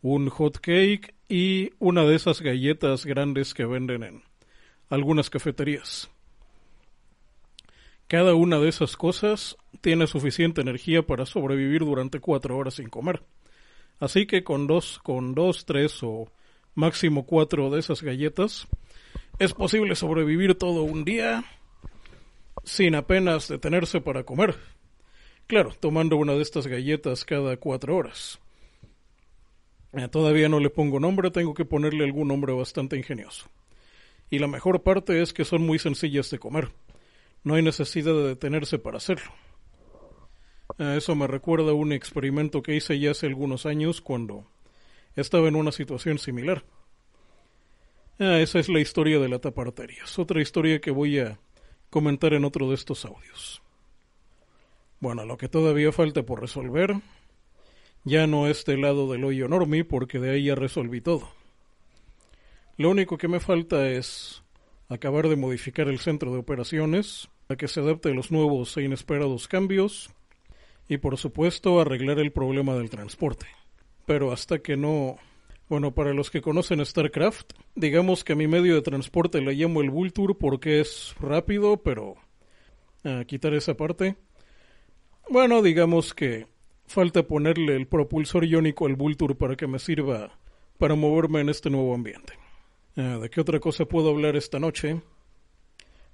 un 0.00 0.28
hot 0.28 0.58
cake 0.58 1.14
y 1.28 1.70
una 1.78 2.04
de 2.04 2.16
esas 2.16 2.40
galletas 2.42 3.06
grandes 3.06 3.54
que 3.54 3.64
venden 3.64 4.02
en 4.02 4.22
algunas 4.88 5.30
cafeterías. 5.30 6.10
Cada 8.08 8.34
una 8.34 8.58
de 8.58 8.68
esas 8.68 8.96
cosas 8.96 9.56
tiene 9.80 10.06
suficiente 10.06 10.60
energía 10.60 11.02
para 11.06 11.24
sobrevivir 11.24 11.80
durante 11.80 12.20
cuatro 12.20 12.58
horas 12.58 12.74
sin 12.74 12.90
comer. 12.90 13.22
Así 14.00 14.26
que 14.26 14.44
con 14.44 14.66
dos, 14.66 14.98
con 15.02 15.34
dos, 15.34 15.64
tres 15.64 16.02
o 16.02 16.30
máximo 16.74 17.24
cuatro 17.24 17.70
de 17.70 17.80
esas 17.80 18.02
galletas, 18.02 18.66
es 19.38 19.54
posible 19.54 19.94
sobrevivir 19.94 20.56
todo 20.56 20.82
un 20.82 21.04
día 21.04 21.44
sin 22.64 22.94
apenas 22.94 23.48
detenerse 23.48 24.00
para 24.00 24.24
comer. 24.24 24.56
Claro, 25.46 25.72
tomando 25.78 26.16
una 26.16 26.32
de 26.32 26.42
estas 26.42 26.66
galletas 26.66 27.24
cada 27.24 27.56
cuatro 27.56 27.96
horas. 27.96 28.40
Eh, 29.92 30.08
todavía 30.08 30.48
no 30.48 30.58
le 30.58 30.70
pongo 30.70 30.98
nombre, 30.98 31.30
tengo 31.30 31.52
que 31.52 31.64
ponerle 31.64 32.04
algún 32.04 32.28
nombre 32.28 32.52
bastante 32.52 32.96
ingenioso. 32.96 33.46
Y 34.30 34.38
la 34.38 34.46
mejor 34.46 34.82
parte 34.82 35.20
es 35.20 35.34
que 35.34 35.44
son 35.44 35.62
muy 35.62 35.78
sencillas 35.78 36.30
de 36.30 36.38
comer. 36.38 36.70
No 37.44 37.54
hay 37.54 37.62
necesidad 37.62 38.14
de 38.14 38.28
detenerse 38.28 38.78
para 38.78 38.96
hacerlo. 38.96 39.30
eso 40.78 41.14
me 41.14 41.26
recuerda 41.26 41.72
a 41.72 41.74
un 41.74 41.92
experimento 41.92 42.62
que 42.62 42.74
hice 42.74 42.98
ya 42.98 43.10
hace 43.10 43.26
algunos 43.26 43.66
años 43.66 44.00
cuando 44.00 44.46
estaba 45.16 45.48
en 45.48 45.56
una 45.56 45.72
situación 45.72 46.18
similar. 46.18 46.64
esa 48.18 48.58
es 48.58 48.68
la 48.70 48.80
historia 48.80 49.18
de 49.18 49.28
la 49.28 49.40
taparterias, 49.40 50.18
otra 50.18 50.40
historia 50.40 50.80
que 50.80 50.90
voy 50.90 51.18
a 51.18 51.38
comentar 51.90 52.32
en 52.32 52.46
otro 52.46 52.70
de 52.70 52.76
estos 52.76 53.04
audios. 53.04 53.62
Bueno, 55.02 55.24
lo 55.24 55.36
que 55.36 55.48
todavía 55.48 55.90
falta 55.90 56.22
por 56.22 56.40
resolver 56.40 56.94
ya 58.04 58.28
no 58.28 58.46
es 58.46 58.64
del 58.64 58.82
lado 58.82 59.10
del 59.10 59.24
hoyo 59.24 59.46
enorme 59.46 59.84
porque 59.84 60.20
de 60.20 60.30
ahí 60.30 60.44
ya 60.44 60.54
resolví 60.54 61.00
todo. 61.00 61.28
Lo 62.76 62.88
único 62.88 63.18
que 63.18 63.26
me 63.26 63.40
falta 63.40 63.90
es 63.90 64.44
acabar 64.88 65.28
de 65.28 65.34
modificar 65.34 65.88
el 65.88 65.98
centro 65.98 66.32
de 66.32 66.38
operaciones 66.38 67.28
a 67.48 67.56
que 67.56 67.66
se 67.66 67.80
adapte 67.80 68.10
a 68.10 68.14
los 68.14 68.30
nuevos 68.30 68.76
e 68.76 68.84
inesperados 68.84 69.48
cambios 69.48 70.08
y 70.86 70.98
por 70.98 71.18
supuesto 71.18 71.80
arreglar 71.80 72.20
el 72.20 72.30
problema 72.30 72.76
del 72.76 72.88
transporte. 72.88 73.46
Pero 74.06 74.30
hasta 74.30 74.60
que 74.60 74.76
no... 74.76 75.16
Bueno, 75.68 75.94
para 75.96 76.14
los 76.14 76.30
que 76.30 76.42
conocen 76.42 76.86
StarCraft, 76.86 77.54
digamos 77.74 78.22
que 78.22 78.34
a 78.34 78.36
mi 78.36 78.46
medio 78.46 78.76
de 78.76 78.82
transporte 78.82 79.40
le 79.40 79.54
llamo 79.54 79.80
el 79.80 79.90
Vulture 79.90 80.36
porque 80.38 80.78
es 80.78 81.12
rápido, 81.18 81.78
pero... 81.78 82.14
A 83.02 83.24
quitar 83.24 83.52
esa 83.54 83.74
parte. 83.74 84.16
Bueno, 85.28 85.62
digamos 85.62 86.14
que 86.14 86.46
falta 86.86 87.22
ponerle 87.22 87.76
el 87.76 87.86
propulsor 87.86 88.44
iónico 88.44 88.86
al 88.86 88.96
Vulture 88.96 89.34
para 89.34 89.56
que 89.56 89.66
me 89.66 89.78
sirva 89.78 90.38
para 90.78 90.94
moverme 90.94 91.40
en 91.40 91.48
este 91.48 91.70
nuevo 91.70 91.94
ambiente. 91.94 92.34
Ah, 92.96 93.18
¿De 93.20 93.30
qué 93.30 93.40
otra 93.40 93.60
cosa 93.60 93.86
puedo 93.86 94.10
hablar 94.10 94.36
esta 94.36 94.58
noche? 94.58 95.00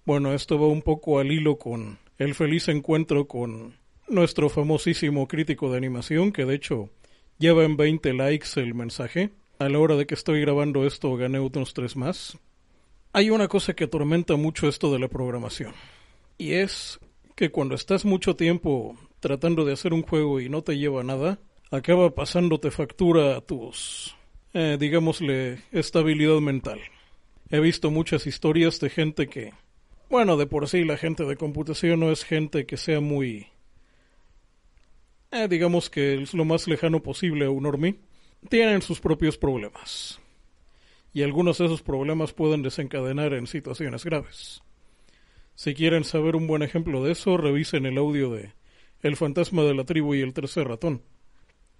Bueno, 0.04 0.32
esto 0.32 0.58
va 0.58 0.68
un 0.68 0.82
poco 0.82 1.18
al 1.18 1.32
hilo 1.32 1.58
con 1.58 1.98
el 2.18 2.34
feliz 2.34 2.68
encuentro 2.68 3.26
con 3.26 3.74
nuestro 4.08 4.48
famosísimo 4.48 5.26
crítico 5.26 5.70
de 5.70 5.76
animación, 5.76 6.32
que 6.32 6.44
de 6.44 6.54
hecho 6.54 6.90
lleva 7.38 7.64
en 7.64 7.76
20 7.76 8.14
likes 8.14 8.48
el 8.56 8.74
mensaje. 8.74 9.30
A 9.58 9.68
la 9.68 9.78
hora 9.78 9.96
de 9.96 10.06
que 10.06 10.14
estoy 10.14 10.40
grabando 10.40 10.86
esto 10.86 11.14
gané 11.16 11.38
otros 11.40 11.74
tres 11.74 11.96
más. 11.96 12.38
Hay 13.12 13.30
una 13.30 13.48
cosa 13.48 13.74
que 13.74 13.84
atormenta 13.84 14.36
mucho 14.36 14.68
esto 14.68 14.92
de 14.92 14.98
la 14.98 15.08
programación. 15.08 15.72
Y 16.36 16.52
es 16.52 17.00
que 17.38 17.52
cuando 17.52 17.76
estás 17.76 18.04
mucho 18.04 18.34
tiempo 18.34 18.96
tratando 19.20 19.64
de 19.64 19.72
hacer 19.72 19.94
un 19.94 20.02
juego 20.02 20.40
y 20.40 20.48
no 20.48 20.62
te 20.62 20.76
lleva 20.76 21.04
nada, 21.04 21.38
acaba 21.70 22.12
pasándote 22.12 22.72
factura 22.72 23.36
a 23.36 23.40
tus 23.40 24.16
eh, 24.54 24.76
digámosle, 24.80 25.62
estabilidad 25.70 26.40
mental. 26.40 26.80
He 27.48 27.60
visto 27.60 27.92
muchas 27.92 28.26
historias 28.26 28.80
de 28.80 28.90
gente 28.90 29.28
que, 29.28 29.52
bueno, 30.10 30.36
de 30.36 30.48
por 30.48 30.68
sí 30.68 30.82
la 30.82 30.96
gente 30.96 31.24
de 31.26 31.36
computación 31.36 32.00
no 32.00 32.10
es 32.10 32.24
gente 32.24 32.66
que 32.66 32.76
sea 32.76 32.98
muy, 32.98 33.46
eh, 35.30 35.46
digamos 35.48 35.90
que 35.90 36.20
es 36.20 36.34
lo 36.34 36.44
más 36.44 36.66
lejano 36.66 37.04
posible 37.04 37.44
a 37.44 37.50
un 37.50 37.62
normie, 37.62 38.00
tienen 38.48 38.82
sus 38.82 38.98
propios 38.98 39.38
problemas. 39.38 40.20
Y 41.12 41.22
algunos 41.22 41.58
de 41.58 41.66
esos 41.66 41.82
problemas 41.82 42.32
pueden 42.32 42.62
desencadenar 42.62 43.32
en 43.32 43.46
situaciones 43.46 44.04
graves. 44.04 44.60
Si 45.58 45.74
quieren 45.74 46.04
saber 46.04 46.36
un 46.36 46.46
buen 46.46 46.62
ejemplo 46.62 47.02
de 47.02 47.10
eso, 47.10 47.36
revisen 47.36 47.84
el 47.84 47.98
audio 47.98 48.30
de 48.30 48.52
El 49.02 49.16
fantasma 49.16 49.64
de 49.64 49.74
la 49.74 49.82
tribu 49.82 50.14
y 50.14 50.20
el 50.20 50.32
tercer 50.32 50.68
ratón. 50.68 51.02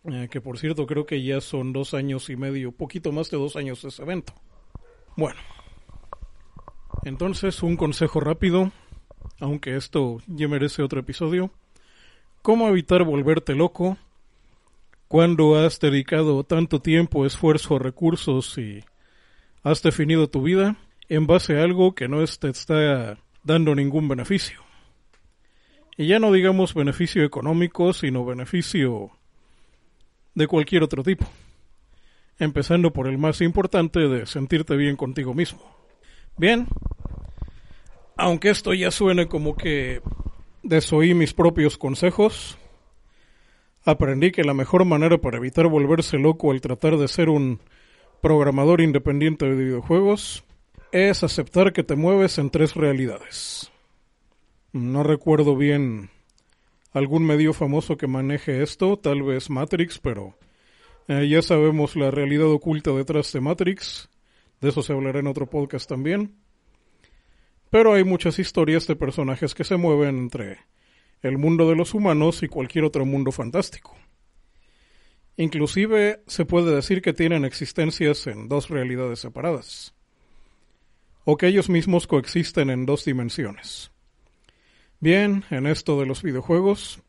Eh, 0.02 0.26
que 0.28 0.40
por 0.40 0.58
cierto 0.58 0.84
creo 0.84 1.06
que 1.06 1.22
ya 1.22 1.40
son 1.40 1.72
dos 1.72 1.94
años 1.94 2.28
y 2.28 2.34
medio, 2.34 2.72
poquito 2.72 3.12
más 3.12 3.30
de 3.30 3.36
dos 3.36 3.54
años 3.54 3.84
ese 3.84 4.02
evento. 4.02 4.32
Bueno, 5.16 5.38
entonces 7.04 7.62
un 7.62 7.76
consejo 7.76 8.18
rápido, 8.18 8.72
aunque 9.38 9.76
esto 9.76 10.18
ya 10.26 10.48
merece 10.48 10.82
otro 10.82 10.98
episodio. 10.98 11.52
¿Cómo 12.42 12.66
evitar 12.66 13.04
volverte 13.04 13.54
loco 13.54 13.96
cuando 15.06 15.54
has 15.54 15.78
dedicado 15.78 16.42
tanto 16.42 16.82
tiempo, 16.82 17.24
esfuerzo, 17.24 17.78
recursos 17.78 18.58
y 18.58 18.82
has 19.62 19.84
definido 19.84 20.28
tu 20.28 20.42
vida 20.42 20.78
en 21.08 21.28
base 21.28 21.60
a 21.60 21.62
algo 21.62 21.94
que 21.94 22.08
no 22.08 22.24
te 22.24 22.48
está 22.48 23.16
dando 23.48 23.74
ningún 23.74 24.06
beneficio? 24.06 24.60
Y 25.96 26.06
ya 26.06 26.20
no 26.20 26.30
digamos 26.30 26.74
beneficio 26.74 27.24
económico, 27.24 27.92
sino 27.92 28.24
beneficio 28.24 29.10
de 30.34 30.46
cualquier 30.46 30.84
otro 30.84 31.02
tipo, 31.02 31.26
empezando 32.38 32.92
por 32.92 33.08
el 33.08 33.18
más 33.18 33.40
importante 33.40 34.00
de 34.00 34.26
sentirte 34.26 34.76
bien 34.76 34.94
contigo 34.94 35.34
mismo. 35.34 35.60
Bien, 36.36 36.68
aunque 38.16 38.50
esto 38.50 38.74
ya 38.74 38.92
suene 38.92 39.26
como 39.26 39.56
que 39.56 40.02
desoí 40.62 41.14
mis 41.14 41.32
propios 41.32 41.78
consejos, 41.78 42.58
aprendí 43.84 44.30
que 44.30 44.44
la 44.44 44.54
mejor 44.54 44.84
manera 44.84 45.18
para 45.18 45.38
evitar 45.38 45.66
volverse 45.66 46.18
loco 46.18 46.52
al 46.52 46.60
tratar 46.60 46.98
de 46.98 47.08
ser 47.08 47.30
un 47.30 47.60
programador 48.20 48.82
independiente 48.82 49.46
de 49.46 49.56
videojuegos 49.56 50.44
es 50.92 51.22
aceptar 51.22 51.72
que 51.72 51.84
te 51.84 51.96
mueves 51.96 52.38
en 52.38 52.50
tres 52.50 52.74
realidades. 52.74 53.70
No 54.72 55.02
recuerdo 55.02 55.56
bien 55.56 56.10
algún 56.92 57.24
medio 57.24 57.52
famoso 57.52 57.96
que 57.96 58.06
maneje 58.06 58.62
esto, 58.62 58.98
tal 58.98 59.22
vez 59.22 59.50
Matrix, 59.50 59.98
pero 59.98 60.36
eh, 61.08 61.28
ya 61.28 61.42
sabemos 61.42 61.96
la 61.96 62.10
realidad 62.10 62.46
oculta 62.50 62.92
detrás 62.92 63.32
de 63.32 63.40
Matrix, 63.40 64.08
de 64.60 64.70
eso 64.70 64.82
se 64.82 64.92
hablará 64.92 65.20
en 65.20 65.26
otro 65.26 65.48
podcast 65.48 65.88
también. 65.88 66.36
Pero 67.70 67.92
hay 67.92 68.04
muchas 68.04 68.38
historias 68.38 68.86
de 68.86 68.96
personajes 68.96 69.54
que 69.54 69.64
se 69.64 69.76
mueven 69.76 70.18
entre 70.18 70.58
el 71.22 71.38
mundo 71.38 71.68
de 71.68 71.76
los 71.76 71.94
humanos 71.94 72.42
y 72.42 72.48
cualquier 72.48 72.84
otro 72.84 73.04
mundo 73.04 73.30
fantástico. 73.30 73.96
Inclusive 75.36 76.22
se 76.26 76.44
puede 76.46 76.74
decir 76.74 77.02
que 77.02 77.12
tienen 77.12 77.44
existencias 77.44 78.26
en 78.26 78.48
dos 78.48 78.68
realidades 78.68 79.20
separadas, 79.20 79.94
o 81.30 81.36
que 81.36 81.46
ellos 81.46 81.68
mismos 81.68 82.06
coexisten 82.06 82.70
en 82.70 82.86
dos 82.86 83.04
dimensiones. 83.04 83.90
Bien, 84.98 85.44
en 85.50 85.66
esto 85.66 86.00
de 86.00 86.06
los 86.06 86.22
videojuegos, 86.22 87.02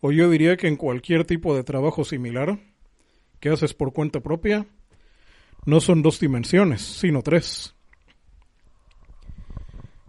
o 0.00 0.12
yo 0.12 0.30
diría 0.30 0.56
que 0.56 0.66
en 0.66 0.76
cualquier 0.76 1.26
tipo 1.26 1.54
de 1.54 1.62
trabajo 1.62 2.06
similar 2.06 2.58
que 3.40 3.50
haces 3.50 3.74
por 3.74 3.92
cuenta 3.92 4.20
propia, 4.20 4.64
no 5.66 5.82
son 5.82 6.00
dos 6.00 6.20
dimensiones, 6.20 6.80
sino 6.80 7.20
tres. 7.20 7.74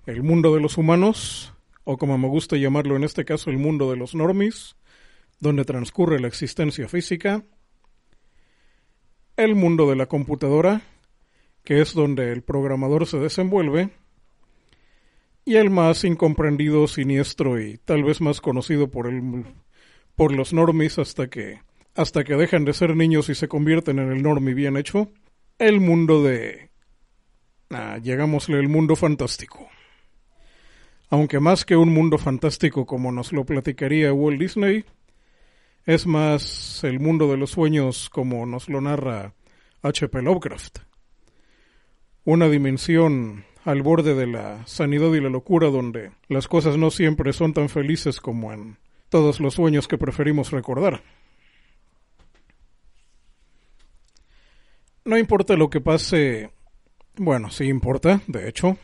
El 0.05 0.23
mundo 0.23 0.55
de 0.55 0.61
los 0.61 0.77
humanos, 0.77 1.53
o 1.83 1.97
como 1.97 2.17
me 2.17 2.29
gusta 2.29 2.55
llamarlo 2.55 2.95
en 2.95 3.03
este 3.03 3.25
caso 3.25 3.49
el 3.49 3.57
mundo 3.57 3.91
de 3.91 3.97
los 3.97 4.15
normis, 4.15 4.77
donde 5.41 5.65
transcurre 5.65 6.21
la 6.21 6.29
existencia 6.29 6.87
física, 6.87 7.43
el 9.35 9.55
mundo 9.55 9.89
de 9.89 9.97
la 9.97 10.05
computadora, 10.05 10.83
que 11.65 11.81
es 11.81 11.93
donde 11.93 12.31
el 12.31 12.43
programador 12.43 13.07
se 13.07 13.17
desenvuelve, 13.17 13.89
y 15.43 15.55
el 15.55 15.69
más 15.69 16.03
incomprendido, 16.03 16.87
siniestro 16.87 17.59
y 17.59 17.77
tal 17.77 18.03
vez 18.03 18.21
más 18.21 18.41
conocido 18.41 18.89
por 18.89 19.07
el 19.07 19.45
por 20.15 20.31
los 20.31 20.53
normis 20.53 20.97
hasta 20.97 21.27
que 21.27 21.59
hasta 21.93 22.23
que 22.23 22.35
dejan 22.35 22.65
de 22.65 22.73
ser 22.73 22.95
niños 22.95 23.29
y 23.29 23.35
se 23.35 23.47
convierten 23.47 23.99
en 23.99 24.11
el 24.11 24.21
normi 24.21 24.53
bien 24.53 24.75
hecho, 24.75 25.11
el 25.59 25.79
mundo 25.79 26.23
de 26.23 26.71
ah, 27.69 27.97
llegámosle 28.01 28.59
el 28.59 28.67
mundo 28.67 28.95
fantástico. 28.95 29.69
Aunque 31.09 31.39
más 31.39 31.63
que 31.63 31.75
un 31.75 31.93
mundo 31.93 32.17
fantástico 32.17 32.85
como 32.85 33.11
nos 33.11 33.31
lo 33.31 33.45
platicaría 33.45 34.11
Walt 34.11 34.39
Disney, 34.39 34.83
es 35.85 36.07
más 36.07 36.83
el 36.83 36.99
mundo 36.99 37.29
de 37.29 37.37
los 37.37 37.51
sueños 37.51 38.09
como 38.09 38.45
nos 38.45 38.67
lo 38.67 38.81
narra 38.81 39.33
H.P. 39.83 40.21
Lovecraft. 40.23 40.79
Una 42.25 42.49
dimensión 42.49 43.45
al 43.63 43.83
borde 43.83 44.15
de 44.15 44.25
la 44.25 44.65
sanidad 44.65 45.13
y 45.13 45.21
la 45.21 45.29
locura 45.29 45.69
donde 45.69 46.11
las 46.27 46.47
cosas 46.47 46.75
no 46.75 46.89
siempre 46.89 47.33
son 47.33 47.53
tan 47.53 47.69
felices 47.69 48.19
como 48.19 48.51
en 48.51 48.77
todos 49.09 49.39
los 49.39 49.53
sueños 49.53 49.87
que 49.87 49.99
preferimos 49.99 50.51
recordar. 50.51 51.03
No 55.03 55.19
importa 55.19 55.55
lo 55.55 55.69
que 55.69 55.81
pase, 55.81 56.49
bueno, 57.15 57.51
sí 57.51 57.65
importa, 57.65 58.21
de 58.25 58.49
hecho. 58.49 58.77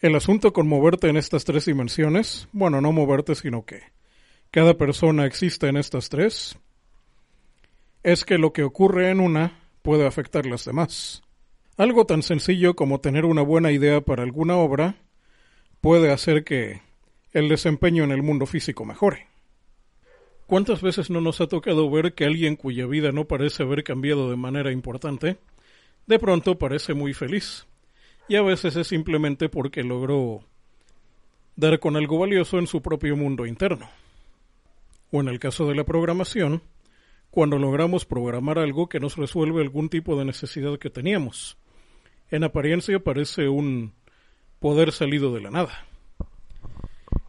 El 0.00 0.14
asunto 0.14 0.52
con 0.52 0.68
moverte 0.68 1.08
en 1.08 1.16
estas 1.16 1.44
tres 1.44 1.64
dimensiones, 1.64 2.46
bueno, 2.52 2.82
no 2.82 2.92
moverte, 2.92 3.34
sino 3.34 3.64
que 3.64 3.80
cada 4.50 4.74
persona 4.74 5.24
existe 5.24 5.66
en 5.66 5.78
estas 5.78 6.10
tres, 6.10 6.58
es 8.02 8.24
que 8.24 8.36
lo 8.36 8.52
que 8.52 8.64
ocurre 8.64 9.10
en 9.10 9.20
una 9.20 9.58
puede 9.82 10.06
afectar 10.06 10.44
las 10.44 10.66
demás. 10.66 11.22
Algo 11.78 12.06
tan 12.06 12.24
sencillo 12.24 12.74
como 12.74 12.98
tener 12.98 13.24
una 13.24 13.42
buena 13.42 13.70
idea 13.70 14.00
para 14.00 14.24
alguna 14.24 14.56
obra 14.56 14.96
puede 15.80 16.10
hacer 16.10 16.42
que 16.42 16.82
el 17.32 17.48
desempeño 17.48 18.02
en 18.02 18.10
el 18.10 18.20
mundo 18.20 18.46
físico 18.46 18.84
mejore. 18.84 19.28
¿Cuántas 20.48 20.82
veces 20.82 21.08
no 21.08 21.20
nos 21.20 21.40
ha 21.40 21.46
tocado 21.46 21.88
ver 21.88 22.14
que 22.14 22.24
alguien 22.24 22.56
cuya 22.56 22.84
vida 22.86 23.12
no 23.12 23.26
parece 23.26 23.62
haber 23.62 23.84
cambiado 23.84 24.28
de 24.28 24.34
manera 24.36 24.72
importante, 24.72 25.36
de 26.08 26.18
pronto 26.18 26.58
parece 26.58 26.94
muy 26.94 27.14
feliz? 27.14 27.68
Y 28.26 28.34
a 28.34 28.42
veces 28.42 28.74
es 28.74 28.88
simplemente 28.88 29.48
porque 29.48 29.84
logró 29.84 30.40
dar 31.54 31.78
con 31.78 31.94
algo 31.94 32.18
valioso 32.18 32.58
en 32.58 32.66
su 32.66 32.82
propio 32.82 33.16
mundo 33.16 33.46
interno. 33.46 33.88
O 35.12 35.20
en 35.20 35.28
el 35.28 35.38
caso 35.38 35.68
de 35.68 35.76
la 35.76 35.84
programación, 35.84 36.60
cuando 37.30 37.56
logramos 37.56 38.04
programar 38.04 38.58
algo 38.58 38.88
que 38.88 38.98
nos 38.98 39.14
resuelve 39.14 39.62
algún 39.62 39.88
tipo 39.88 40.18
de 40.18 40.24
necesidad 40.24 40.76
que 40.80 40.90
teníamos 40.90 41.56
en 42.30 42.44
apariencia 42.44 42.98
parece 42.98 43.48
un 43.48 43.92
poder 44.60 44.92
salido 44.92 45.32
de 45.34 45.40
la 45.40 45.50
nada. 45.50 45.86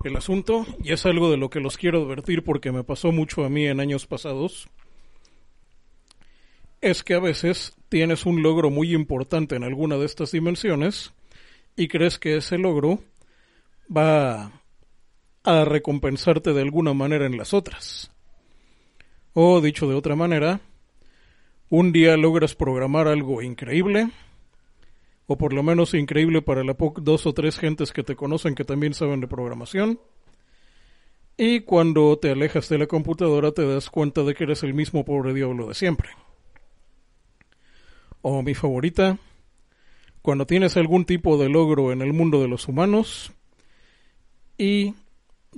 El 0.03 0.15
asunto, 0.15 0.65
y 0.81 0.93
es 0.93 1.05
algo 1.05 1.29
de 1.29 1.37
lo 1.37 1.49
que 1.49 1.59
los 1.59 1.77
quiero 1.77 2.01
advertir 2.01 2.43
porque 2.43 2.71
me 2.71 2.83
pasó 2.83 3.11
mucho 3.11 3.43
a 3.43 3.49
mí 3.49 3.65
en 3.67 3.79
años 3.79 4.07
pasados, 4.07 4.69
es 6.81 7.03
que 7.03 7.13
a 7.13 7.19
veces 7.19 7.75
tienes 7.89 8.25
un 8.25 8.41
logro 8.41 8.69
muy 8.69 8.93
importante 8.93 9.55
en 9.55 9.63
alguna 9.63 9.97
de 9.97 10.05
estas 10.05 10.31
dimensiones 10.31 11.13
y 11.75 11.87
crees 11.87 12.17
que 12.17 12.37
ese 12.37 12.57
logro 12.57 12.99
va 13.95 14.51
a 15.43 15.65
recompensarte 15.65 16.53
de 16.53 16.61
alguna 16.61 16.93
manera 16.93 17.25
en 17.25 17.37
las 17.37 17.53
otras. 17.53 18.11
O 19.33 19.61
dicho 19.61 19.87
de 19.87 19.95
otra 19.95 20.15
manera, 20.15 20.61
un 21.69 21.91
día 21.91 22.17
logras 22.17 22.55
programar 22.55 23.07
algo 23.07 23.41
increíble, 23.41 24.09
o 25.31 25.37
por 25.37 25.53
lo 25.53 25.61
menos 25.61 25.93
increíble 25.93 26.41
para 26.41 26.63
la 26.63 26.75
dos 27.01 27.27
o 27.27 27.33
tres 27.35 27.59
gentes 27.59 27.93
que 27.93 28.01
te 28.01 28.15
conocen 28.15 28.55
que 28.55 28.65
también 28.65 28.95
saben 28.95 29.21
de 29.21 29.27
programación. 29.27 29.99
Y 31.37 31.59
cuando 31.59 32.17
te 32.17 32.31
alejas 32.31 32.67
de 32.67 32.79
la 32.79 32.87
computadora 32.87 33.51
te 33.51 33.63
das 33.63 33.91
cuenta 33.91 34.23
de 34.23 34.33
que 34.33 34.45
eres 34.45 34.63
el 34.63 34.73
mismo 34.73 35.05
pobre 35.05 35.35
diablo 35.35 35.67
de 35.67 35.75
siempre. 35.75 36.09
O 38.23 38.41
mi 38.41 38.55
favorita, 38.55 39.19
cuando 40.23 40.47
tienes 40.47 40.75
algún 40.77 41.05
tipo 41.05 41.37
de 41.37 41.47
logro 41.47 41.91
en 41.91 42.01
el 42.01 42.11
mundo 42.11 42.41
de 42.41 42.47
los 42.47 42.67
humanos 42.67 43.31
y 44.57 44.95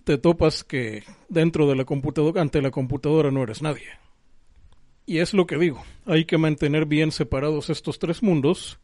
te 0.04 0.18
topas 0.18 0.66
que 0.66 1.06
dentro 1.30 1.66
de 1.70 1.78
la 1.78 1.86
computadora, 1.86 2.42
ante 2.42 2.62
la 2.62 2.72
computadora 2.72 3.32
no 3.32 3.42
eres 3.42 3.62
nadie. 3.62 3.88
Y 5.06 5.20
es 5.20 5.34
lo 5.34 5.48
que 5.48 5.58
digo, 5.58 5.82
hay 6.06 6.26
que 6.26 6.38
mantener 6.38 6.86
bien 6.86 7.14
separados 7.14 7.70
estos 7.70 8.00
tres 8.00 8.22
mundos 8.22 8.81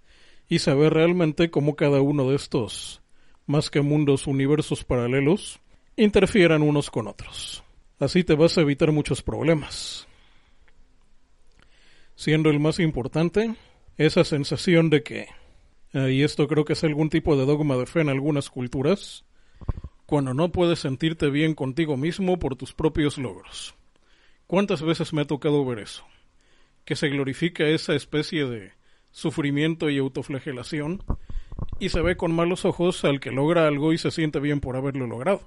y 0.50 0.60
saber 0.60 0.94
realmente 0.94 1.50
cómo 1.50 1.76
cada 1.76 2.02
uno 2.02 2.30
de 2.30 2.36
estos, 2.36 3.02
más 3.46 3.70
que 3.70 3.82
mundos, 3.82 4.28
universos 4.28 4.84
paralelos, 4.84 5.60
interfieran 5.96 6.62
unos 6.62 6.90
con 6.90 7.08
otros. 7.08 7.64
Así 8.00 8.24
te 8.24 8.36
vas 8.36 8.58
a 8.58 8.62
evitar 8.62 8.92
muchos 8.92 9.22
problemas. 9.22 10.08
Siendo 12.16 12.50
el 12.50 12.60
más 12.60 12.80
importante, 12.80 13.56
esa 13.98 14.24
sensación 14.24 14.90
de 14.90 15.04
que, 15.04 15.28
y 15.94 16.24
esto 16.24 16.48
creo 16.48 16.66
que 16.66 16.74
es 16.74 16.84
algún 16.84 17.10
tipo 17.10 17.36
de 17.36 17.46
dogma 17.46 17.76
de 17.76 17.86
fe 17.86 18.02
en 18.02 18.10
algunas 18.10 18.50
culturas, 18.50 19.26
cuando 20.06 20.34
no 20.34 20.52
puedes 20.52 20.80
sentirte 20.80 21.30
bien 21.30 21.54
contigo 21.54 21.98
mismo 21.98 22.40
por 22.40 22.56
tus 22.56 22.74
propios 22.74 23.18
logros. 23.18 23.76
¿Cuántas 24.46 24.82
veces 24.82 25.12
me 25.12 25.24
ha 25.24 25.26
tocado 25.26 25.66
ver 25.66 25.80
eso? 25.80 26.06
Que 26.86 26.96
se 26.96 27.10
glorifica 27.10 27.68
esa 27.68 27.94
especie 27.96 28.46
de 28.46 28.77
sufrimiento 29.18 29.90
y 29.90 29.98
autoflagelación, 29.98 31.02
y 31.80 31.90
se 31.90 32.02
ve 32.02 32.18
con 32.18 32.36
malos 32.36 32.66
ojos 32.66 33.04
al 33.04 33.20
que 33.20 33.32
logra 33.32 33.68
algo 33.68 33.92
y 33.92 33.98
se 33.98 34.12
siente 34.12 34.40
bien 34.40 34.60
por 34.60 34.76
haberlo 34.76 35.08
logrado. 35.08 35.42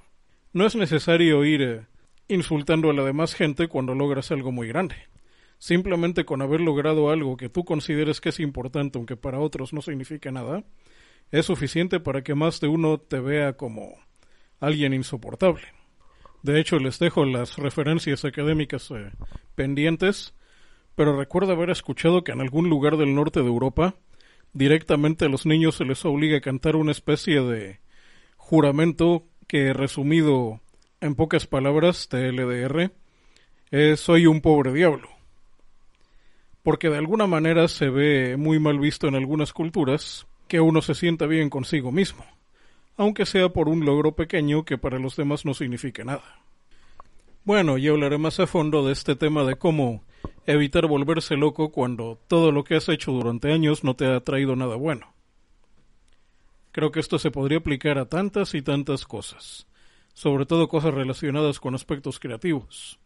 No 0.52 0.66
es 0.66 0.74
necesario 0.74 1.44
ir 1.44 1.62
eh, 1.62 1.86
insultando 2.26 2.90
a 2.90 2.94
la 2.94 3.04
demás 3.04 3.32
gente 3.34 3.68
cuando 3.68 3.94
logras 3.94 4.32
algo 4.32 4.50
muy 4.50 4.66
grande. 4.66 4.96
Simplemente 5.58 6.24
con 6.24 6.42
haber 6.42 6.60
logrado 6.60 7.10
algo 7.10 7.36
que 7.36 7.48
tú 7.48 7.64
consideres 7.64 8.20
que 8.20 8.30
es 8.30 8.40
importante, 8.40 8.98
aunque 8.98 9.16
para 9.16 9.38
otros 9.38 9.72
no 9.72 9.82
signifique 9.82 10.32
nada, 10.32 10.64
es 11.30 11.46
suficiente 11.46 12.00
para 12.00 12.22
que 12.22 12.34
más 12.34 12.58
de 12.60 12.66
uno 12.66 12.98
te 12.98 13.20
vea 13.20 13.52
como 13.52 13.94
alguien 14.58 14.94
insoportable. 14.94 15.62
De 16.42 16.58
hecho, 16.58 16.80
les 16.80 16.98
dejo 16.98 17.24
las 17.24 17.56
referencias 17.56 18.24
académicas 18.24 18.90
eh, 18.90 19.12
pendientes 19.54 20.34
pero 21.00 21.16
recuerdo 21.16 21.52
haber 21.52 21.70
escuchado 21.70 22.24
que 22.24 22.32
en 22.32 22.42
algún 22.42 22.68
lugar 22.68 22.98
del 22.98 23.14
norte 23.14 23.40
de 23.40 23.46
Europa 23.46 23.94
directamente 24.52 25.24
a 25.24 25.30
los 25.30 25.46
niños 25.46 25.76
se 25.76 25.86
les 25.86 26.04
obliga 26.04 26.36
a 26.36 26.40
cantar 26.42 26.76
una 26.76 26.92
especie 26.92 27.40
de 27.40 27.80
juramento 28.36 29.24
que 29.46 29.72
resumido 29.72 30.60
en 31.00 31.14
pocas 31.14 31.46
palabras 31.46 32.10
TLDR 32.10 32.92
es 33.70 33.98
soy 33.98 34.26
un 34.26 34.42
pobre 34.42 34.74
diablo. 34.74 35.08
Porque 36.62 36.90
de 36.90 36.98
alguna 36.98 37.26
manera 37.26 37.66
se 37.68 37.88
ve 37.88 38.36
muy 38.36 38.58
mal 38.58 38.78
visto 38.78 39.08
en 39.08 39.14
algunas 39.14 39.54
culturas 39.54 40.26
que 40.48 40.60
uno 40.60 40.82
se 40.82 40.94
sienta 40.94 41.24
bien 41.24 41.48
consigo 41.48 41.92
mismo, 41.92 42.26
aunque 42.98 43.24
sea 43.24 43.48
por 43.48 43.70
un 43.70 43.86
logro 43.86 44.12
pequeño 44.12 44.66
que 44.66 44.76
para 44.76 44.98
los 44.98 45.16
demás 45.16 45.46
no 45.46 45.54
signifique 45.54 46.04
nada. 46.04 46.40
Bueno, 47.44 47.78
yo 47.78 47.94
hablaré 47.94 48.18
más 48.18 48.38
a 48.38 48.46
fondo 48.46 48.86
de 48.86 48.92
este 48.92 49.16
tema 49.16 49.44
de 49.44 49.56
cómo 49.56 50.04
evitar 50.46 50.86
volverse 50.86 51.36
loco 51.36 51.72
cuando 51.72 52.18
todo 52.28 52.52
lo 52.52 52.64
que 52.64 52.76
has 52.76 52.88
hecho 52.90 53.12
durante 53.12 53.50
años 53.50 53.82
no 53.82 53.96
te 53.96 54.06
ha 54.06 54.20
traído 54.20 54.56
nada 54.56 54.76
bueno. 54.76 55.14
Creo 56.72 56.92
que 56.92 57.00
esto 57.00 57.18
se 57.18 57.30
podría 57.30 57.58
aplicar 57.58 57.98
a 57.98 58.08
tantas 58.08 58.54
y 58.54 58.60
tantas 58.60 59.06
cosas, 59.06 59.66
sobre 60.12 60.44
todo 60.44 60.68
cosas 60.68 60.92
relacionadas 60.92 61.60
con 61.60 61.74
aspectos 61.74 62.20
creativos. 62.20 63.00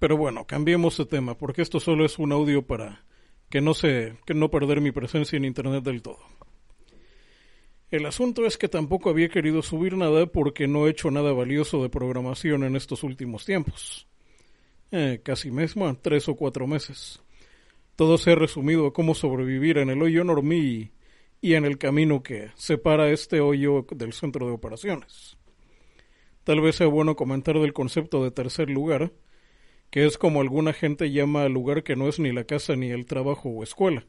Pero 0.00 0.16
bueno, 0.16 0.44
cambiemos 0.44 0.96
de 0.98 1.06
tema, 1.06 1.38
porque 1.38 1.62
esto 1.62 1.78
solo 1.78 2.04
es 2.04 2.18
un 2.18 2.32
audio 2.32 2.66
para 2.66 3.04
que 3.48 3.60
no 3.60 3.74
se, 3.74 4.18
que 4.26 4.34
no 4.34 4.50
perder 4.50 4.80
mi 4.80 4.90
presencia 4.90 5.36
en 5.36 5.44
internet 5.44 5.84
del 5.84 6.02
todo. 6.02 6.18
El 7.90 8.04
asunto 8.04 8.46
es 8.46 8.58
que 8.58 8.68
tampoco 8.68 9.10
había 9.10 9.28
querido 9.28 9.62
subir 9.62 9.96
nada 9.96 10.26
porque 10.26 10.66
no 10.66 10.86
he 10.86 10.90
hecho 10.90 11.12
nada 11.12 11.32
valioso 11.32 11.82
de 11.82 11.88
programación 11.88 12.64
en 12.64 12.74
estos 12.74 13.04
últimos 13.04 13.44
tiempos. 13.44 14.08
eh, 14.92 15.20
casi 15.22 15.50
mismo, 15.50 15.96
tres 16.00 16.28
o 16.28 16.36
cuatro 16.36 16.66
meses. 16.66 17.20
Todo 17.96 18.18
se 18.18 18.32
ha 18.32 18.34
resumido 18.34 18.86
a 18.86 18.92
cómo 18.92 19.14
sobrevivir 19.14 19.78
en 19.78 19.90
el 19.90 20.02
hoyo 20.02 20.22
normí 20.24 20.90
y 21.40 21.54
en 21.54 21.64
el 21.64 21.78
camino 21.78 22.22
que 22.22 22.50
separa 22.56 23.10
este 23.10 23.40
hoyo 23.40 23.86
del 23.90 24.12
centro 24.12 24.46
de 24.46 24.52
operaciones. 24.52 25.36
Tal 26.44 26.60
vez 26.60 26.76
sea 26.76 26.86
bueno 26.86 27.16
comentar 27.16 27.58
del 27.58 27.72
concepto 27.72 28.22
de 28.22 28.30
tercer 28.30 28.70
lugar, 28.70 29.12
que 29.90 30.06
es 30.06 30.18
como 30.18 30.40
alguna 30.40 30.72
gente 30.72 31.10
llama 31.10 31.42
al 31.44 31.52
lugar 31.52 31.82
que 31.82 31.96
no 31.96 32.08
es 32.08 32.18
ni 32.18 32.32
la 32.32 32.44
casa 32.44 32.76
ni 32.76 32.90
el 32.90 33.06
trabajo 33.06 33.48
o 33.48 33.62
escuela, 33.62 34.06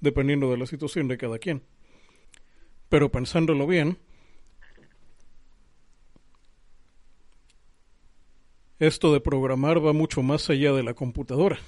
dependiendo 0.00 0.50
de 0.50 0.58
la 0.58 0.66
situación 0.66 1.08
de 1.08 1.18
cada 1.18 1.38
quien. 1.38 1.62
Pero 2.90 3.08
pensándolo 3.08 3.68
bien, 3.68 3.98
esto 8.80 9.12
de 9.12 9.20
programar 9.20 9.84
va 9.84 9.92
mucho 9.92 10.22
más 10.22 10.50
allá 10.50 10.72
de 10.72 10.82
la 10.82 10.92
computadora. 10.92 11.60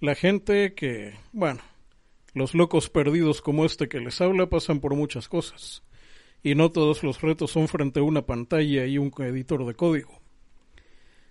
La 0.00 0.14
gente 0.14 0.74
que, 0.74 1.14
bueno, 1.32 1.62
los 2.32 2.54
locos 2.54 2.88
perdidos 2.90 3.42
como 3.42 3.64
este 3.64 3.88
que 3.88 3.98
les 3.98 4.20
habla 4.20 4.48
pasan 4.48 4.78
por 4.78 4.94
muchas 4.94 5.28
cosas, 5.28 5.82
y 6.44 6.54
no 6.54 6.70
todos 6.70 7.02
los 7.02 7.20
retos 7.20 7.50
son 7.50 7.66
frente 7.66 7.98
a 7.98 8.04
una 8.04 8.24
pantalla 8.24 8.86
y 8.86 8.98
un 8.98 9.12
editor 9.18 9.66
de 9.66 9.74
código. 9.74 10.20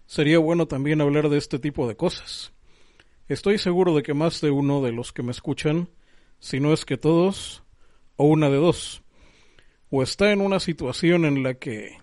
Sería 0.08 0.40
bueno 0.40 0.68
también 0.68 1.00
hablar 1.00 1.30
de 1.30 1.38
este 1.38 1.58
tipo 1.58 1.88
de 1.88 1.96
cosas. 1.96 2.52
Estoy 3.30 3.60
seguro 3.60 3.96
de 3.96 4.04
que 4.04 4.14
más 4.14 4.42
de 4.42 4.52
uno 4.52 4.82
de 4.82 4.92
los 4.92 5.14
que 5.14 5.24
me 5.24 5.32
escuchan, 5.32 5.88
si 6.40 6.60
no 6.60 6.74
es 6.74 6.84
que 6.84 6.98
todos, 6.98 7.65
o 8.18 8.26
una 8.26 8.50
de 8.50 8.58
dos, 8.58 9.04
o 9.90 10.04
está 10.04 10.32
en 10.32 10.42
una 10.42 10.60
situación 10.60 11.26
en 11.26 11.44
la 11.44 11.56
que 11.56 11.98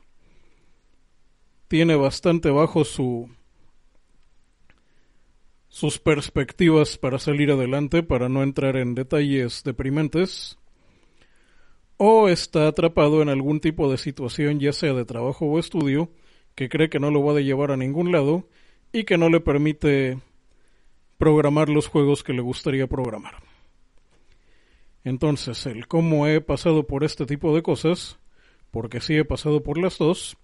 tiene 1.69 1.95
bastante 1.97 2.51
bajo 2.51 2.85
su 2.85 3.31
sus 5.69 5.99
perspectivas 5.99 6.99
para 6.99 7.19
salir 7.19 7.51
adelante, 7.51 8.03
para 8.03 8.29
no 8.29 8.43
entrar 8.43 8.77
en 8.77 8.95
detalles 8.95 9.63
deprimentes, 9.65 10.59
o 11.97 12.29
está 12.29 12.69
atrapado 12.69 13.23
en 13.23 13.31
algún 13.31 13.59
tipo 13.59 13.91
de 13.91 13.97
situación, 13.97 14.61
ya 14.61 14.75
sea 14.75 14.93
de 14.93 15.07
trabajo 15.07 15.47
o 15.47 15.59
estudio, 15.59 16.11
que 16.55 16.69
cree 16.69 16.91
que 16.91 17.01
no 17.01 17.11
lo 17.11 17.25
va 17.25 17.39
a 17.39 17.41
llevar 17.41 17.71
a 17.71 17.79
ningún 17.79 18.13
lado 18.13 18.47
y 18.93 19.05
que 19.05 19.17
no 19.17 19.31
le 19.31 19.41
permite 19.41 20.19
programar 21.17 21.71
los 21.71 21.89
juegos 21.89 22.23
que 22.23 22.35
le 22.35 22.43
gustaría 22.43 22.87
programar. 22.87 23.37
Entonces, 25.05 25.67
el 25.67 25.89
cómo 25.89 26.27
he 26.27 26.41
pasado 26.41 26.87
por 26.87 27.05
este 27.05 27.27
tipo 27.27 27.55
de 27.55 27.63
cosas, 27.63 28.19
porque 28.71 29.01
sí 29.01 29.17
he 29.17 29.25
pasado 29.25 29.63
por 29.63 29.79
las 29.79 29.99
dos, 29.99 30.37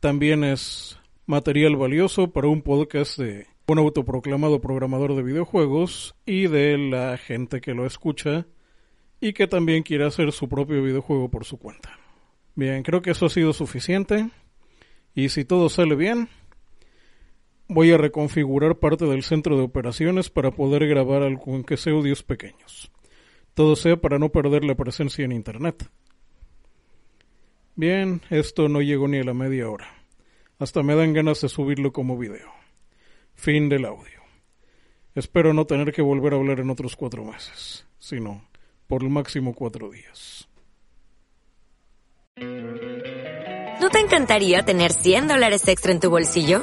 también 0.00 0.44
es 0.44 0.98
material 1.26 1.76
valioso 1.76 2.32
para 2.32 2.48
un 2.48 2.62
podcast 2.62 3.18
de 3.18 3.46
un 3.66 3.78
autoproclamado 3.78 4.60
programador 4.60 5.14
de 5.14 5.22
videojuegos 5.22 6.16
y 6.26 6.48
de 6.48 6.76
la 6.76 7.16
gente 7.18 7.60
que 7.60 7.74
lo 7.74 7.86
escucha 7.86 8.46
y 9.20 9.32
que 9.32 9.46
también 9.46 9.82
quiere 9.82 10.06
hacer 10.06 10.32
su 10.32 10.48
propio 10.48 10.82
videojuego 10.82 11.30
por 11.30 11.44
su 11.44 11.58
cuenta. 11.58 11.98
Bien, 12.56 12.82
creo 12.82 13.00
que 13.00 13.10
eso 13.10 13.26
ha 13.26 13.30
sido 13.30 13.52
suficiente 13.52 14.28
y 15.14 15.28
si 15.28 15.44
todo 15.44 15.68
sale 15.68 15.94
bien, 15.94 16.28
voy 17.70 17.92
a 17.92 17.96
reconfigurar 17.96 18.80
parte 18.80 19.06
del 19.06 19.22
centro 19.22 19.56
de 19.56 19.62
operaciones 19.62 20.28
para 20.28 20.50
poder 20.50 20.88
grabar 20.88 21.22
algo 21.22 21.62
que 21.62 21.76
sea 21.76 21.92
audios 21.92 22.24
pequeños. 22.24 22.90
Todo 23.54 23.76
sea 23.76 23.96
para 23.96 24.18
no 24.18 24.30
perder 24.30 24.64
la 24.64 24.74
presencia 24.74 25.24
en 25.24 25.30
Internet. 25.30 25.88
Bien, 27.76 28.22
esto 28.28 28.68
no 28.68 28.82
llegó 28.82 29.06
ni 29.06 29.18
a 29.18 29.24
la 29.24 29.34
media 29.34 29.70
hora. 29.70 29.86
Hasta 30.58 30.82
me 30.82 30.96
dan 30.96 31.12
ganas 31.12 31.40
de 31.42 31.48
subirlo 31.48 31.92
como 31.92 32.18
video. 32.18 32.50
Fin 33.34 33.68
del 33.68 33.84
audio. 33.84 34.20
Espero 35.14 35.54
no 35.54 35.64
tener 35.64 35.92
que 35.92 36.02
volver 36.02 36.34
a 36.34 36.36
hablar 36.36 36.58
en 36.58 36.70
otros 36.70 36.96
cuatro 36.96 37.24
meses, 37.24 37.86
sino 38.00 38.48
por 38.88 39.04
el 39.04 39.10
máximo 39.10 39.54
cuatro 39.54 39.90
días. 39.90 40.48
¿No 43.80 43.88
te 43.90 44.00
encantaría 44.00 44.62
tener 44.62 44.92
100 44.92 45.28
dólares 45.28 45.66
extra 45.68 45.92
en 45.92 46.00
tu 46.00 46.10
bolsillo? 46.10 46.62